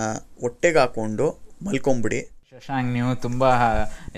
ಹೊಟ್ಟೆಗೆ 0.44 0.80
ಹಾಕ್ಕೊಂಡು 0.84 1.28
ಮಲ್ಕೊಂಬಿಡಿ. 1.68 2.22
ಶಶಾಂಕ್ 2.54 2.90
ನೀವು 2.98 3.12
ತುಂಬ 3.26 3.44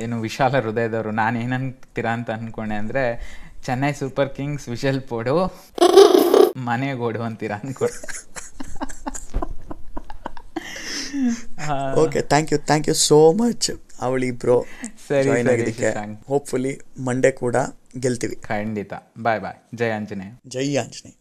ಏನು 0.04 0.16
ವಿಶಾಲ 0.28 0.54
ಹೃದಯದವರು. 0.66 1.12
ನಾನು 1.22 1.36
ಏನಂತೀರಾ 1.44 2.12
ಅಂತ 2.18 2.30
ಅಂದ್ಕೊಂಡೆ 2.38 2.78
ಅಂದರೆ 2.84 3.04
ಚೆನ್ನೈ 3.66 3.92
ಸೂಪರ್ 4.02 4.30
ಕಿಂಗ್ಸ್ 4.38 4.66
ವಿಶಲ್ 4.74 5.02
ಪೋಡು 5.10 5.36
ಮನೆಗೋಡು 6.68 7.22
ಅಂತೀರಾ 7.28 7.58
ಅಂದ್ಕೊಂಡೆ 7.64 8.00
okay 12.04 12.20
thank 12.32 12.50
you 12.54 12.58
thank 12.70 12.88
you 12.90 12.96
so 13.10 13.20
much 13.40 13.70
ಅವಳಿಬ್ರು 14.02 14.66
ಸರಿ, 15.08 15.24
ಜಾಯ್ನ್ 15.24 15.50
ಸರಿ, 15.50 15.62
ಆಗಿದ್ದಕ್ಕೆ. 15.62 16.28
ಹೋಪ್ಫುಲಿ 16.28 16.80
ಮಂಡೇ 17.06 17.32
ಕೂಡ 17.32 17.56
ಗೆಲ್ತೀವಿ. 18.00 18.36
ಖಂಡಿತ. 18.36 18.94
ಬಾಯ್ 19.22 19.42
ಬಾಯ್ 19.42 19.78
ಜೈ 19.78 19.90
ಆಂಜನೇಯ. 19.90 20.32
ಜೈ 20.48 20.76
ಆಂಜನೇಯ. 20.76 21.19